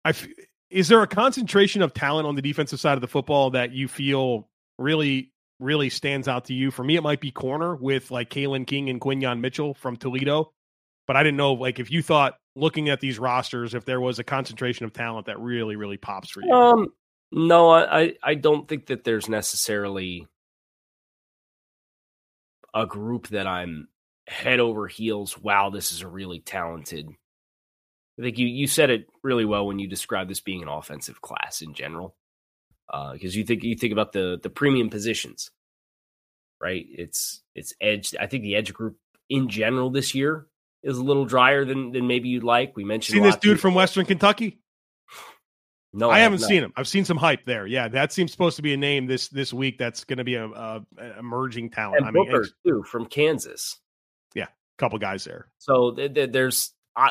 I 0.04 0.10
f- 0.10 0.28
is 0.70 0.88
there 0.88 1.02
a 1.02 1.06
concentration 1.06 1.82
of 1.82 1.94
talent 1.94 2.26
on 2.26 2.34
the 2.34 2.42
defensive 2.42 2.80
side 2.80 2.94
of 2.94 3.00
the 3.00 3.08
football 3.08 3.50
that 3.50 3.72
you 3.72 3.88
feel 3.88 4.48
really 4.78 5.32
really 5.60 5.90
stands 5.90 6.28
out 6.28 6.44
to 6.46 6.54
you? 6.54 6.70
For 6.70 6.84
me, 6.84 6.96
it 6.96 7.02
might 7.02 7.20
be 7.20 7.30
corner 7.30 7.74
with 7.74 8.10
like 8.10 8.30
Kalen 8.30 8.66
King 8.66 8.90
and 8.90 9.00
Quinyon 9.00 9.40
Mitchell 9.40 9.74
from 9.74 9.96
Toledo. 9.96 10.52
But 11.06 11.16
I 11.16 11.22
didn't 11.22 11.38
know 11.38 11.54
like 11.54 11.78
if 11.78 11.90
you 11.90 12.02
thought 12.02 12.34
looking 12.54 12.88
at 12.88 13.00
these 13.00 13.18
rosters 13.18 13.74
if 13.74 13.84
there 13.84 14.00
was 14.00 14.18
a 14.18 14.24
concentration 14.24 14.84
of 14.84 14.92
talent 14.92 15.26
that 15.26 15.38
really 15.38 15.76
really 15.76 15.96
pops 15.96 16.30
for 16.30 16.42
you. 16.42 16.52
Um, 16.52 16.88
no, 17.30 17.70
I, 17.70 18.14
I 18.22 18.34
don't 18.34 18.66
think 18.66 18.86
that 18.86 19.04
there's 19.04 19.28
necessarily 19.28 20.26
a 22.74 22.86
group 22.86 23.28
that 23.28 23.46
I'm 23.46 23.88
head 24.26 24.60
over 24.60 24.86
heels. 24.86 25.38
Wow, 25.38 25.70
this 25.70 25.92
is 25.92 26.02
a 26.02 26.08
really 26.08 26.40
talented. 26.40 27.08
I 28.18 28.22
think 28.22 28.38
you 28.38 28.46
you 28.46 28.66
said 28.66 28.90
it 28.90 29.06
really 29.22 29.44
well 29.44 29.66
when 29.66 29.78
you 29.78 29.86
described 29.86 30.30
this 30.30 30.40
being 30.40 30.62
an 30.62 30.68
offensive 30.68 31.20
class 31.20 31.62
in 31.62 31.74
general, 31.74 32.16
because 33.12 33.34
uh, 33.34 33.38
you 33.38 33.44
think 33.44 33.62
you 33.62 33.76
think 33.76 33.92
about 33.92 34.12
the 34.12 34.40
the 34.42 34.50
premium 34.50 34.90
positions, 34.90 35.50
right? 36.60 36.84
It's 36.90 37.42
it's 37.54 37.72
edge. 37.80 38.14
I 38.18 38.26
think 38.26 38.42
the 38.42 38.56
edge 38.56 38.72
group 38.74 38.96
in 39.28 39.48
general 39.48 39.90
this 39.90 40.14
year 40.14 40.46
is 40.82 40.98
a 40.98 41.02
little 41.02 41.26
drier 41.26 41.64
than 41.64 41.92
than 41.92 42.06
maybe 42.06 42.28
you'd 42.28 42.44
like. 42.44 42.76
We 42.76 42.84
mentioned 42.84 43.14
seen 43.14 43.22
this 43.22 43.36
dude 43.36 43.60
from 43.60 43.74
Western 43.74 44.04
Kentucky. 44.04 44.58
No, 45.92 46.10
I, 46.10 46.16
I 46.16 46.18
haven't 46.18 46.40
seen 46.40 46.62
him. 46.62 46.72
I've 46.76 46.88
seen 46.88 47.04
some 47.04 47.16
hype 47.16 47.46
there. 47.46 47.66
Yeah, 47.66 47.88
that 47.88 48.12
seems 48.12 48.30
supposed 48.30 48.56
to 48.56 48.62
be 48.62 48.74
a 48.74 48.76
name 48.76 49.06
this 49.06 49.28
this 49.28 49.52
week. 49.54 49.78
That's 49.78 50.04
going 50.04 50.18
to 50.18 50.24
be 50.24 50.34
a, 50.34 50.46
a, 50.46 50.84
a, 50.98 51.18
emerging 51.18 51.70
talent. 51.70 51.98
And 51.98 52.06
I 52.06 52.10
Booker 52.10 52.42
mean, 52.42 52.50
too 52.66 52.82
from 52.82 53.06
Kansas. 53.06 53.78
Yeah, 54.34 54.44
a 54.44 54.78
couple 54.78 54.98
guys 54.98 55.24
there. 55.24 55.48
So 55.58 55.92
th- 55.92 56.14
th- 56.14 56.32
there's. 56.32 56.74
Uh, 56.94 57.10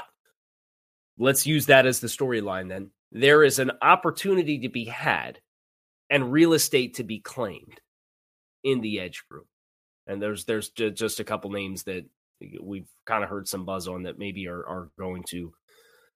let's 1.17 1.45
use 1.45 1.65
that 1.67 1.85
as 1.85 1.99
the 1.99 2.07
storyline. 2.07 2.69
Then 2.69 2.91
there 3.11 3.43
is 3.43 3.59
an 3.59 3.71
opportunity 3.81 4.59
to 4.59 4.69
be 4.69 4.85
had, 4.85 5.39
and 6.09 6.31
real 6.31 6.53
estate 6.53 6.95
to 6.95 7.03
be 7.03 7.19
claimed 7.19 7.81
in 8.63 8.81
the 8.81 8.99
edge 8.99 9.23
group. 9.29 9.47
And 10.07 10.21
there's 10.21 10.45
there's 10.45 10.69
just 10.69 11.19
a 11.19 11.25
couple 11.25 11.51
names 11.51 11.83
that 11.83 12.05
we've 12.61 12.89
kind 13.05 13.23
of 13.23 13.29
heard 13.29 13.47
some 13.47 13.65
buzz 13.65 13.87
on 13.87 14.03
that 14.03 14.19
maybe 14.19 14.47
are 14.47 14.65
are 14.65 14.89
going 14.97 15.23
to 15.29 15.53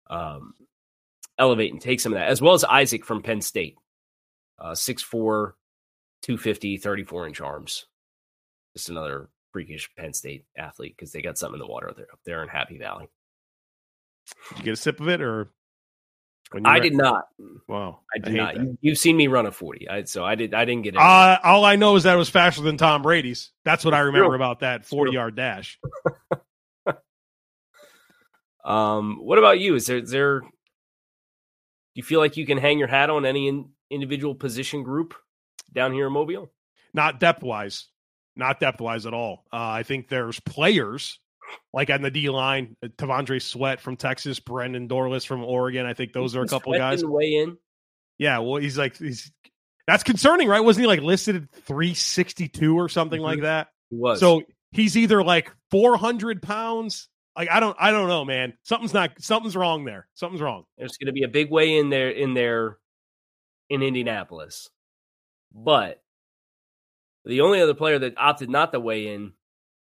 um, 0.09 0.53
elevate 1.37 1.71
and 1.71 1.81
take 1.81 1.99
some 1.99 2.13
of 2.13 2.19
that, 2.19 2.29
as 2.29 2.41
well 2.41 2.53
as 2.53 2.63
Isaac 2.63 3.05
from 3.05 3.21
Penn 3.21 3.41
State, 3.41 3.75
uh, 4.59 4.71
6'4, 4.71 5.53
250, 6.21 6.77
34 6.77 7.27
inch 7.27 7.41
arms. 7.41 7.85
Just 8.75 8.89
another 8.89 9.29
freakish 9.51 9.89
Penn 9.97 10.13
State 10.13 10.45
athlete 10.57 10.95
because 10.95 11.11
they 11.11 11.21
got 11.21 11.37
something 11.37 11.59
in 11.59 11.65
the 11.65 11.71
water 11.71 11.91
there, 11.95 12.07
up 12.11 12.19
there 12.25 12.43
in 12.43 12.49
Happy 12.49 12.77
Valley. 12.77 13.09
Did 14.49 14.57
you 14.57 14.63
get 14.65 14.73
a 14.73 14.77
sip 14.77 14.99
of 14.99 15.07
it 15.07 15.21
or? 15.21 15.51
I 16.65 16.79
did 16.79 16.93
not. 16.93 17.27
Wow, 17.67 18.01
I 18.13 18.19
did 18.19 18.37
I 18.37 18.53
not. 18.53 18.67
You, 18.81 18.91
have 18.91 18.97
seen 18.97 19.15
me 19.15 19.27
run 19.27 19.45
a 19.45 19.51
forty, 19.51 19.87
I, 19.89 20.03
so 20.03 20.25
I 20.25 20.35
did. 20.35 20.53
I 20.53 20.65
didn't 20.65 20.81
get 20.83 20.95
it. 20.95 20.99
Uh, 20.99 21.37
all 21.43 21.63
I 21.63 21.77
know 21.77 21.95
is 21.95 22.03
that 22.03 22.13
it 22.13 22.17
was 22.17 22.29
faster 22.29 22.61
than 22.61 22.75
Tom 22.75 23.01
Brady's. 23.01 23.51
That's 23.63 23.85
what 23.85 23.93
I 23.93 23.99
remember 23.99 24.35
about 24.35 24.59
that 24.59 24.85
forty-yard 24.85 25.35
dash. 25.37 25.79
um, 28.65 29.19
what 29.21 29.37
about 29.37 29.59
you? 29.59 29.75
Is 29.75 29.85
there 29.85 29.99
is 29.99 30.09
there 30.09 30.41
Do 30.41 30.47
you 31.95 32.03
feel 32.03 32.19
like 32.19 32.35
you 32.35 32.45
can 32.45 32.57
hang 32.57 32.79
your 32.79 32.89
hat 32.89 33.09
on 33.09 33.25
any 33.25 33.47
in, 33.47 33.69
individual 33.89 34.35
position 34.35 34.83
group 34.83 35.13
down 35.71 35.93
here 35.93 36.07
in 36.07 36.13
Mobile? 36.13 36.51
Not 36.93 37.21
depth 37.21 37.43
wise, 37.43 37.87
not 38.35 38.59
depth 38.59 38.81
wise 38.81 39.05
at 39.05 39.13
all. 39.13 39.45
Uh, 39.53 39.69
I 39.69 39.83
think 39.83 40.09
there's 40.09 40.41
players 40.41 41.17
like 41.73 41.89
on 41.89 42.01
the 42.01 42.11
D 42.11 42.29
line, 42.29 42.75
uh, 42.83 42.87
T'Vondre 42.97 43.41
Sweat 43.41 43.81
from 43.81 43.97
Texas, 43.97 44.39
Brandon 44.39 44.87
Dorlus 44.87 45.25
from 45.25 45.43
Oregon. 45.43 45.85
I 45.85 45.93
think 45.93 46.13
those 46.13 46.35
are 46.35 46.43
a 46.43 46.47
couple 46.47 46.73
guys. 46.73 47.03
Weigh 47.03 47.35
in. 47.35 47.57
Yeah, 48.17 48.39
well, 48.39 48.61
he's 48.61 48.77
like 48.77 48.97
he's 48.97 49.31
that's 49.87 50.03
concerning, 50.03 50.47
right? 50.47 50.59
Wasn't 50.59 50.83
he 50.83 50.87
like 50.87 51.01
listed 51.01 51.35
at 51.35 51.51
362 51.65 52.77
or 52.77 52.89
something 52.89 53.17
mm-hmm. 53.17 53.25
like 53.25 53.41
that? 53.41 53.69
He 53.89 53.97
was. 53.97 54.19
So 54.19 54.43
he's 54.71 54.95
either 54.95 55.23
like 55.23 55.51
400 55.71 56.41
pounds 56.41 57.09
like 57.35 57.49
I 57.49 57.59
don't 57.59 57.75
I 57.79 57.91
don't 57.91 58.07
know, 58.07 58.25
man. 58.25 58.53
Something's 58.63 58.93
not 58.93 59.11
something's 59.19 59.55
wrong 59.55 59.85
there. 59.85 60.07
Something's 60.13 60.41
wrong. 60.41 60.65
There's 60.77 60.97
going 60.97 61.07
to 61.07 61.13
be 61.13 61.23
a 61.23 61.29
big 61.29 61.49
weigh 61.49 61.77
in 61.77 61.89
there 61.89 62.09
in 62.09 62.33
there 62.33 62.77
in 63.69 63.81
Indianapolis. 63.81 64.69
But 65.53 66.01
the 67.25 67.41
only 67.41 67.61
other 67.61 67.73
player 67.73 67.99
that 67.99 68.17
opted 68.17 68.49
not 68.49 68.71
to 68.73 68.79
weigh 68.79 69.13
in 69.13 69.33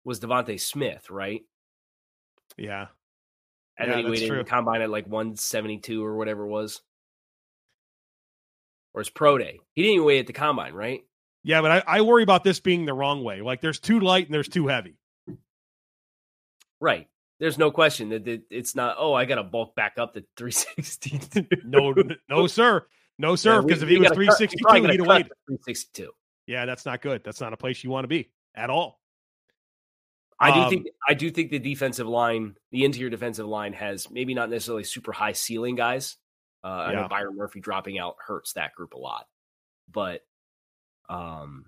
was 0.04 0.20
DeVonta 0.20 0.60
Smith, 0.60 1.10
right? 1.10 1.42
Yeah. 2.56 2.86
and 3.78 3.88
Yeah, 3.88 4.02
then 4.02 4.12
he 4.12 4.22
in 4.22 4.28
true. 4.28 4.38
the 4.38 4.44
combine 4.44 4.82
at 4.82 4.90
like 4.90 5.06
172 5.06 6.04
or 6.04 6.16
whatever 6.16 6.44
it 6.44 6.48
was. 6.48 6.80
Or 8.94 9.00
his 9.00 9.10
pro 9.10 9.38
day. 9.38 9.58
He 9.74 9.82
didn't 9.82 9.94
even 9.94 10.06
weigh 10.06 10.18
at 10.18 10.26
the 10.26 10.32
combine, 10.34 10.74
right? 10.74 11.02
Yeah, 11.44 11.62
but 11.62 11.70
I, 11.88 11.98
I 11.98 12.00
worry 12.02 12.22
about 12.22 12.44
this 12.44 12.60
being 12.60 12.84
the 12.84 12.92
wrong 12.94 13.24
way. 13.24 13.40
Like 13.40 13.60
there's 13.60 13.80
too 13.80 14.00
light 14.00 14.26
and 14.26 14.34
there's 14.34 14.48
too 14.48 14.66
heavy. 14.68 14.96
Right. 16.80 17.08
There's 17.40 17.58
no 17.58 17.70
question 17.70 18.10
that 18.10 18.42
it's 18.50 18.76
not. 18.76 18.96
Oh, 18.98 19.14
I 19.14 19.24
got 19.24 19.36
to 19.36 19.42
bulk 19.42 19.74
back 19.74 19.94
up 19.98 20.14
to 20.14 20.24
362. 20.36 21.46
No, 21.64 21.94
no, 22.28 22.46
sir. 22.46 22.86
No, 23.18 23.34
sir. 23.36 23.56
Yeah, 23.56 23.60
Because 23.62 23.82
if 23.82 23.88
he 23.88 23.96
was 23.98 24.08
gotta 24.10 24.14
cut- 24.26 24.36
362, 24.38 24.74
he'd 24.74 25.00
have 25.00 25.06
cut 25.06 25.32
362. 25.48 26.10
Yeah, 26.46 26.66
that's 26.66 26.84
not 26.86 27.00
good. 27.02 27.22
That's 27.24 27.40
not 27.40 27.52
a 27.52 27.56
place 27.56 27.82
you 27.82 27.90
want 27.90 28.04
to 28.04 28.08
be 28.08 28.30
at 28.54 28.70
all. 28.70 29.00
I 30.42 30.54
do 30.54 30.60
Um, 30.62 30.70
think 30.70 30.86
I 31.08 31.14
do 31.14 31.30
think 31.30 31.50
the 31.50 31.58
defensive 31.58 32.06
line, 32.08 32.56
the 32.70 32.84
interior 32.84 33.10
defensive 33.10 33.46
line, 33.46 33.72
has 33.74 34.10
maybe 34.10 34.34
not 34.34 34.50
necessarily 34.50 34.84
super 34.84 35.12
high 35.12 35.32
ceiling 35.32 35.74
guys. 35.76 36.16
Uh, 36.64 36.68
I 36.68 36.92
know 36.92 37.08
Byron 37.08 37.36
Murphy 37.36 37.60
dropping 37.60 37.98
out 37.98 38.16
hurts 38.24 38.52
that 38.54 38.74
group 38.74 38.94
a 38.94 38.98
lot, 38.98 39.26
but 39.90 40.22
um, 41.08 41.66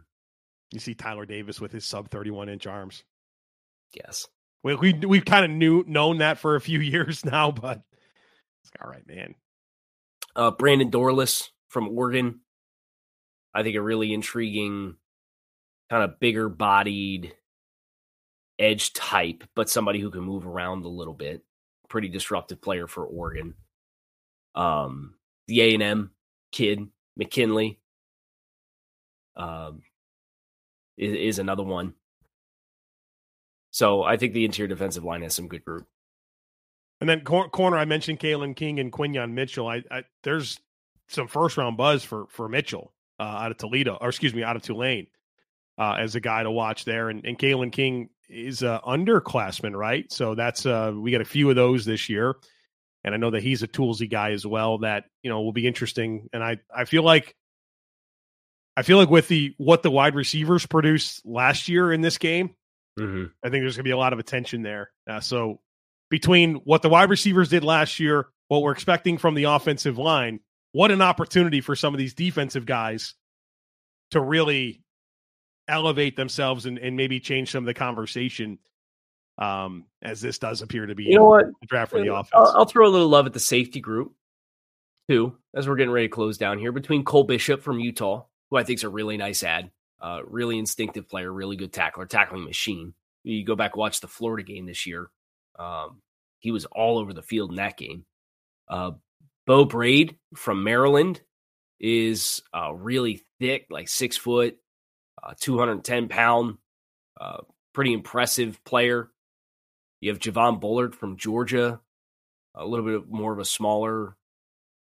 You 0.73 0.79
see 0.81 0.95
Tyler 0.95 1.27
Davis 1.27 1.61
with 1.61 1.73
his 1.73 1.85
sub 1.85 2.11
31 2.11 2.49
inch 2.49 2.67
arms. 2.67 3.03
yes, 3.93 4.27
We 4.63 4.75
we 4.77 4.93
we've 4.95 5.25
kind 5.25 5.45
of 5.45 5.51
knew 5.51 5.85
known 5.87 6.19
that 6.19 6.39
for 6.39 6.55
a 6.57 6.61
few 6.61 6.79
years 6.81 7.25
now, 7.25 7.51
but 7.51 7.83
it's 8.63 8.73
all 8.83 8.91
right, 8.91 9.07
man. 9.07 9.35
uh, 10.37 10.51
Brandon 10.53 10.91
Dorlus 10.91 11.49
from 11.69 11.89
Oregon, 11.89 12.41
I 13.53 13.63
think 13.63 13.77
a 13.77 13.83
really 13.83 14.13
intriguing, 14.15 14.97
kind 15.91 16.03
of 16.05 16.19
bigger 16.21 16.49
bodied 16.49 17.35
edge 18.59 18.93
type, 18.93 19.45
but 19.55 19.69
somebody 19.69 20.01
who 20.01 20.11
can 20.11 20.23
move 20.23 20.47
around 20.47 20.85
a 20.85 20.88
little 20.88 21.14
bit. 21.14 21.43
Pretty 21.88 22.09
disruptive 22.09 22.61
player 22.61 22.87
for 22.87 23.05
Oregon. 23.05 23.55
Um, 24.55 25.14
the 25.47 25.62
A 25.62 25.75
and 25.75 25.83
M 25.83 26.11
kid 26.53 26.87
McKinnley 27.21 27.79
um, 29.37 29.83
is, 30.97 31.14
is 31.14 31.38
another 31.38 31.62
one. 31.62 31.95
So 33.71 34.03
I 34.03 34.17
think 34.17 34.35
the 34.35 34.45
interior 34.45 34.69
defensive 34.69 35.05
line 35.05 35.23
has 35.23 35.35
some 35.35 35.49
good 35.49 35.64
group. 35.64 35.87
And 37.01 37.11
then 37.11 37.23
cor- 37.23 37.49
corner, 37.51 37.77
I 37.77 37.85
mentioned 37.85 38.21
Kalen 38.21 38.55
King 38.55 38.79
and 38.79 38.93
Quinyon 38.93 39.33
Mitchell. 39.33 39.69
I, 39.69 39.83
I 39.90 40.05
there's 40.23 40.59
some 41.09 41.29
first 41.29 41.57
round 41.57 41.77
buzz 41.77 42.05
for 42.05 42.27
for 42.31 42.49
Mitchell 42.49 42.93
uh, 43.19 43.25
out 43.25 43.51
of 43.51 43.59
Toledo, 43.59 43.99
or 44.01 44.09
excuse 44.09 44.33
me, 44.33 44.45
out 44.45 44.57
of 44.57 44.62
Tulane, 44.62 45.09
uh, 45.77 45.97
as 45.99 46.14
a 46.14 46.21
guy 46.21 46.43
to 46.45 46.51
watch 46.51 46.85
there. 46.85 47.11
And 47.11 47.25
and 47.27 47.38
Kalen 47.38 47.73
King 47.73 48.11
is 48.29 48.63
a 48.63 48.81
underclassman, 48.87 49.75
right? 49.75 50.11
So 50.13 50.35
that's 50.35 50.67
uh, 50.67 50.93
we 50.95 51.11
got 51.11 51.21
a 51.21 51.27
few 51.27 51.51
of 51.51 51.57
those 51.57 51.85
this 51.85 52.09
year, 52.09 52.35
and 53.05 53.15
I 53.15 53.19
know 53.19 53.31
that 53.31 53.43
he's 53.43 53.63
a 53.63 53.69
toolsy 53.69 54.11
guy 54.11 54.33
as 54.33 54.47
well. 54.47 54.79
That 54.79 55.05
you 55.23 55.31
know 55.31 55.43
will 55.43 55.53
be 55.53 55.67
interesting. 55.67 56.29
And 56.33 56.43
I 56.43 56.59
I 56.75 56.85
feel 56.85 57.03
like. 57.03 57.35
I 58.77 58.83
feel 58.83 58.99
like 58.99 59.09
with 59.09 59.29
the 59.29 59.55
what 59.57 59.85
the 59.85 59.91
wide 59.91 60.17
receivers 60.17 60.67
produced 60.67 61.25
last 61.25 61.69
year 61.69 61.93
in 61.93 62.01
this 62.01 62.19
game, 62.19 62.57
Mm-hmm. 62.99 63.25
I 63.43 63.51
think 63.51 63.63
there's 63.63 63.77
going 63.77 63.85
to 63.85 63.89
be 63.89 63.91
a 63.91 63.97
lot 63.97 64.13
of 64.13 64.19
attention 64.19 64.63
there. 64.63 64.91
Uh, 65.09 65.21
so 65.21 65.61
between 66.11 66.57
what 66.57 66.83
the 66.83 66.89
wide 66.89 67.11
receivers 67.11 67.49
did 67.49 67.65
last 67.65 67.99
year, 67.99 68.29
what 68.49 68.63
we're 68.63 68.73
expecting 68.73 69.19
from 69.19 69.35
the 69.35 69.45
offensive 69.45 69.99
line, 69.99 70.41
what 70.73 70.91
an 70.91 71.03
opportunity 71.03 71.61
for 71.61 71.75
some 71.75 71.95
of 71.95 71.99
these 71.99 72.15
defensive 72.15 72.67
guys 72.67 73.15
to 74.13 74.21
really 74.21 74.83
elevate 75.68 76.16
themselves 76.16 76.66
and, 76.66 76.79
and 76.79 76.96
maybe 76.96 77.20
change 77.20 77.50
some 77.50 77.64
of 77.64 77.66
the 77.66 77.74
conversation. 77.74 78.59
Um, 79.37 79.87
as 80.03 80.20
this 80.20 80.38
does 80.38 80.62
appear 80.62 80.87
to 80.87 80.94
be 80.94 81.05
You 81.05 81.16
know 81.16 81.24
what? 81.24 81.46
the 81.61 81.66
draft 81.66 81.90
for 81.90 82.00
the 82.00 82.11
I'll- 82.11 82.20
offense. 82.20 82.53
I'll, 82.55 82.66
throw 82.66 82.87
a 82.87 82.90
little 82.90 83.09
love 83.09 83.27
at 83.27 83.33
the 83.33 83.40
safety 83.40 83.81
group 83.81 84.12
too, 85.09 85.37
as 85.55 85.66
we're 85.68 85.74
getting 85.74 85.90
ready 85.92 86.07
to 86.07 86.12
close 86.12 86.38
down 86.38 86.59
here. 86.59 86.70
Between 86.70 87.05
Cole 87.05 87.24
Bishop 87.24 87.61
from 87.61 87.81
Utah, 87.81 88.24
who 88.50 88.57
I 88.57 88.62
think 88.62 88.79
is 88.79 88.85
a 88.85 88.88
really 88.88 89.16
nice 89.16 89.42
ad, 89.42 89.70
uh, 90.00 90.20
really 90.24 90.57
instinctive 90.59 91.09
player, 91.09 91.33
really 91.33 91.57
good 91.57 91.72
tackler, 91.72 92.07
tackling 92.07 92.44
machine. 92.44 92.94
You 93.24 93.44
go 93.44 93.57
back 93.57 93.77
watch 93.77 94.00
the 94.00 94.07
Florida 94.07 94.44
game 94.44 94.66
this 94.66 94.87
year. 94.87 95.11
Um, 95.59 96.00
he 96.38 96.53
was 96.53 96.64
all 96.66 96.98
over 96.98 97.12
the 97.12 97.22
field 97.22 97.50
in 97.50 97.57
that 97.57 97.77
game. 97.77 98.05
Uh, 98.68 98.92
Beau 99.46 99.64
Brade 99.64 100.16
from 100.37 100.62
Maryland 100.62 101.20
is 101.81 102.40
uh, 102.55 102.72
really 102.72 103.22
thick, 103.40 103.66
like 103.70 103.88
six 103.88 104.16
foot, 104.16 104.59
uh, 105.25 105.35
210 105.41 106.09
pound, 106.09 106.59
uh, 107.21 107.39
pretty 107.73 107.93
impressive 107.93 108.63
player. 108.65 109.11
You 110.01 110.11
have 110.11 110.19
Javon 110.19 110.61
Bullard 110.61 110.95
from 110.95 111.17
Georgia, 111.17 111.81
a 112.55 112.67
little 112.67 112.85
bit 112.85 113.09
more 113.09 113.33
of 113.33 113.39
a 113.39 113.45
smaller, 113.45 114.17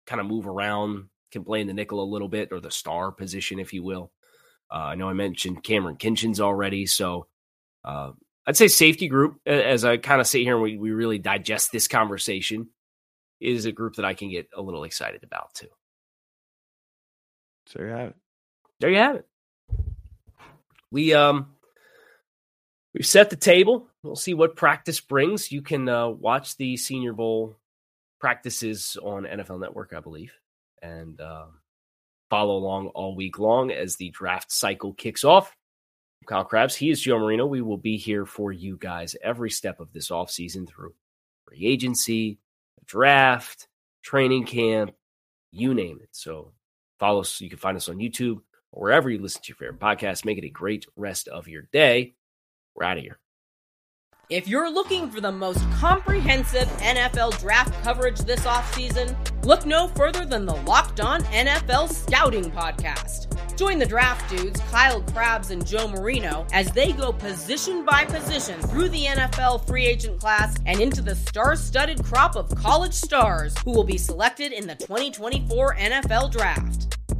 kind 0.05 0.19
of 0.19 0.27
move 0.27 0.47
around, 0.47 1.05
can 1.31 1.43
play 1.43 1.61
in 1.61 1.67
the 1.67 1.73
nickel 1.73 2.03
a 2.03 2.11
little 2.11 2.27
bit 2.27 2.51
or 2.51 2.59
the 2.59 2.71
star 2.71 3.11
position, 3.11 3.59
if 3.59 3.73
you 3.73 3.83
will. 3.83 4.11
Uh, 4.69 4.77
I 4.77 4.95
know 4.95 5.09
I 5.09 5.13
mentioned 5.13 5.63
Kamren 5.63 5.97
Kinchens 5.97 6.39
already, 6.39 6.85
so 6.85 7.27
uh, 7.85 8.11
I'd 8.45 8.57
say 8.57 8.67
safety 8.67 9.07
group, 9.07 9.39
as 9.45 9.85
I 9.85 9.97
kind 9.97 10.19
of 10.19 10.27
sit 10.27 10.41
here 10.41 10.55
and 10.55 10.63
we, 10.63 10.77
we 10.77 10.91
really 10.91 11.19
digest 11.19 11.71
this 11.71 11.87
conversation, 11.87 12.67
is 13.39 13.65
a 13.65 13.71
group 13.71 13.95
that 13.95 14.05
I 14.05 14.13
can 14.13 14.29
get 14.29 14.49
a 14.53 14.61
little 14.61 14.83
excited 14.83 15.23
about 15.23 15.53
too. 15.53 15.67
so 17.67 17.81
you 17.81 17.89
have 17.89 18.09
it. 18.09 18.15
There 18.79 18.89
you 18.89 18.97
have 18.97 19.15
it. 19.17 19.27
We 20.91 21.13
um 21.13 21.53
we've 22.93 23.05
set 23.05 23.29
the 23.29 23.35
table. 23.35 23.87
We'll 24.03 24.15
see 24.15 24.33
what 24.33 24.55
practice 24.55 24.99
brings. 24.99 25.51
You 25.51 25.61
can 25.61 25.87
uh, 25.87 26.09
watch 26.09 26.57
the 26.57 26.77
Senior 26.77 27.13
Bowl 27.13 27.57
practices 28.19 28.97
on 29.01 29.23
NFL 29.23 29.59
Network, 29.59 29.93
I 29.95 29.99
believe, 29.99 30.33
and 30.81 31.19
uh, 31.19 31.45
follow 32.29 32.57
along 32.57 32.87
all 32.87 33.15
week 33.15 33.39
long 33.39 33.71
as 33.71 33.95
the 33.95 34.09
draft 34.09 34.51
cycle 34.51 34.93
kicks 34.93 35.23
off. 35.23 35.55
Kyle 36.25 36.43
Crabbs, 36.43 36.75
he 36.75 36.89
is 36.89 36.99
Joe 36.99 37.19
Marino. 37.19 37.45
We 37.45 37.61
will 37.61 37.77
be 37.77 37.97
here 37.97 38.25
for 38.25 38.51
you 38.51 38.77
guys 38.77 39.15
every 39.23 39.49
step 39.49 39.79
of 39.79 39.93
this 39.93 40.09
offseason 40.09 40.67
through 40.67 40.93
free 41.45 41.65
agency, 41.65 42.39
draft, 42.85 43.67
training 44.03 44.45
camp, 44.45 44.93
you 45.51 45.73
name 45.73 45.99
it. 46.01 46.09
So 46.11 46.51
follow 46.99 47.21
us. 47.21 47.39
You 47.39 47.49
can 47.49 47.59
find 47.59 47.77
us 47.77 47.87
on 47.87 47.97
YouTube 47.97 48.41
or 48.77 48.81
wherever 48.81 49.09
you 49.09 49.19
listen 49.19 49.41
to 49.41 49.49
your 49.49 49.57
favorite 49.57 49.79
podcast. 49.79 50.23
Make 50.23 50.37
it 50.37 50.45
a 50.45 50.49
great 50.49 50.85
rest 50.95 51.27
of 51.27 51.47
your 51.47 51.63
day. 51.73 52.13
We're 52.75 52.85
out 52.85 52.97
of 52.97 53.03
here. 53.03 53.17
If 54.29 54.45
you're 54.47 54.69
looking 54.69 55.09
for 55.09 55.21
the 55.21 55.31
most 55.31 55.59
comprehensive 55.71 56.67
NFL 56.79 57.39
draft 57.39 57.73
coverage 57.81 58.19
this 58.19 58.41
offseason, 58.41 59.15
look 59.45 59.65
no 59.65 59.87
further 59.87 60.25
than 60.25 60.45
the 60.45 60.55
Locked 60.55 60.99
On 60.99 61.21
NFL 61.23 61.89
Scouting 61.89 62.51
Podcast. 62.51 63.33
Join 63.57 63.79
the 63.79 63.85
draft 63.85 64.29
dudes, 64.29 64.59
Kyle 64.69 65.01
Crabbs 65.01 65.51
and 65.51 65.65
Joe 65.65 65.87
Marino, 65.87 66.45
as 66.51 66.69
they 66.71 66.91
go 66.91 67.13
position 67.13 67.85
by 67.85 68.03
position 68.03 68.59
through 68.63 68.89
the 68.89 69.05
NFL 69.05 69.65
free 69.65 69.85
agent 69.85 70.19
class 70.19 70.57
and 70.65 70.81
into 70.81 71.01
the 71.01 71.15
star 71.15 71.55
studded 71.55 72.03
crop 72.03 72.35
of 72.35 72.53
college 72.53 72.93
stars 72.93 73.55
who 73.63 73.71
will 73.71 73.85
be 73.85 73.97
selected 73.97 74.51
in 74.51 74.67
the 74.67 74.75
2024 74.75 75.75
NFL 75.75 76.31
Draft. 76.31 76.96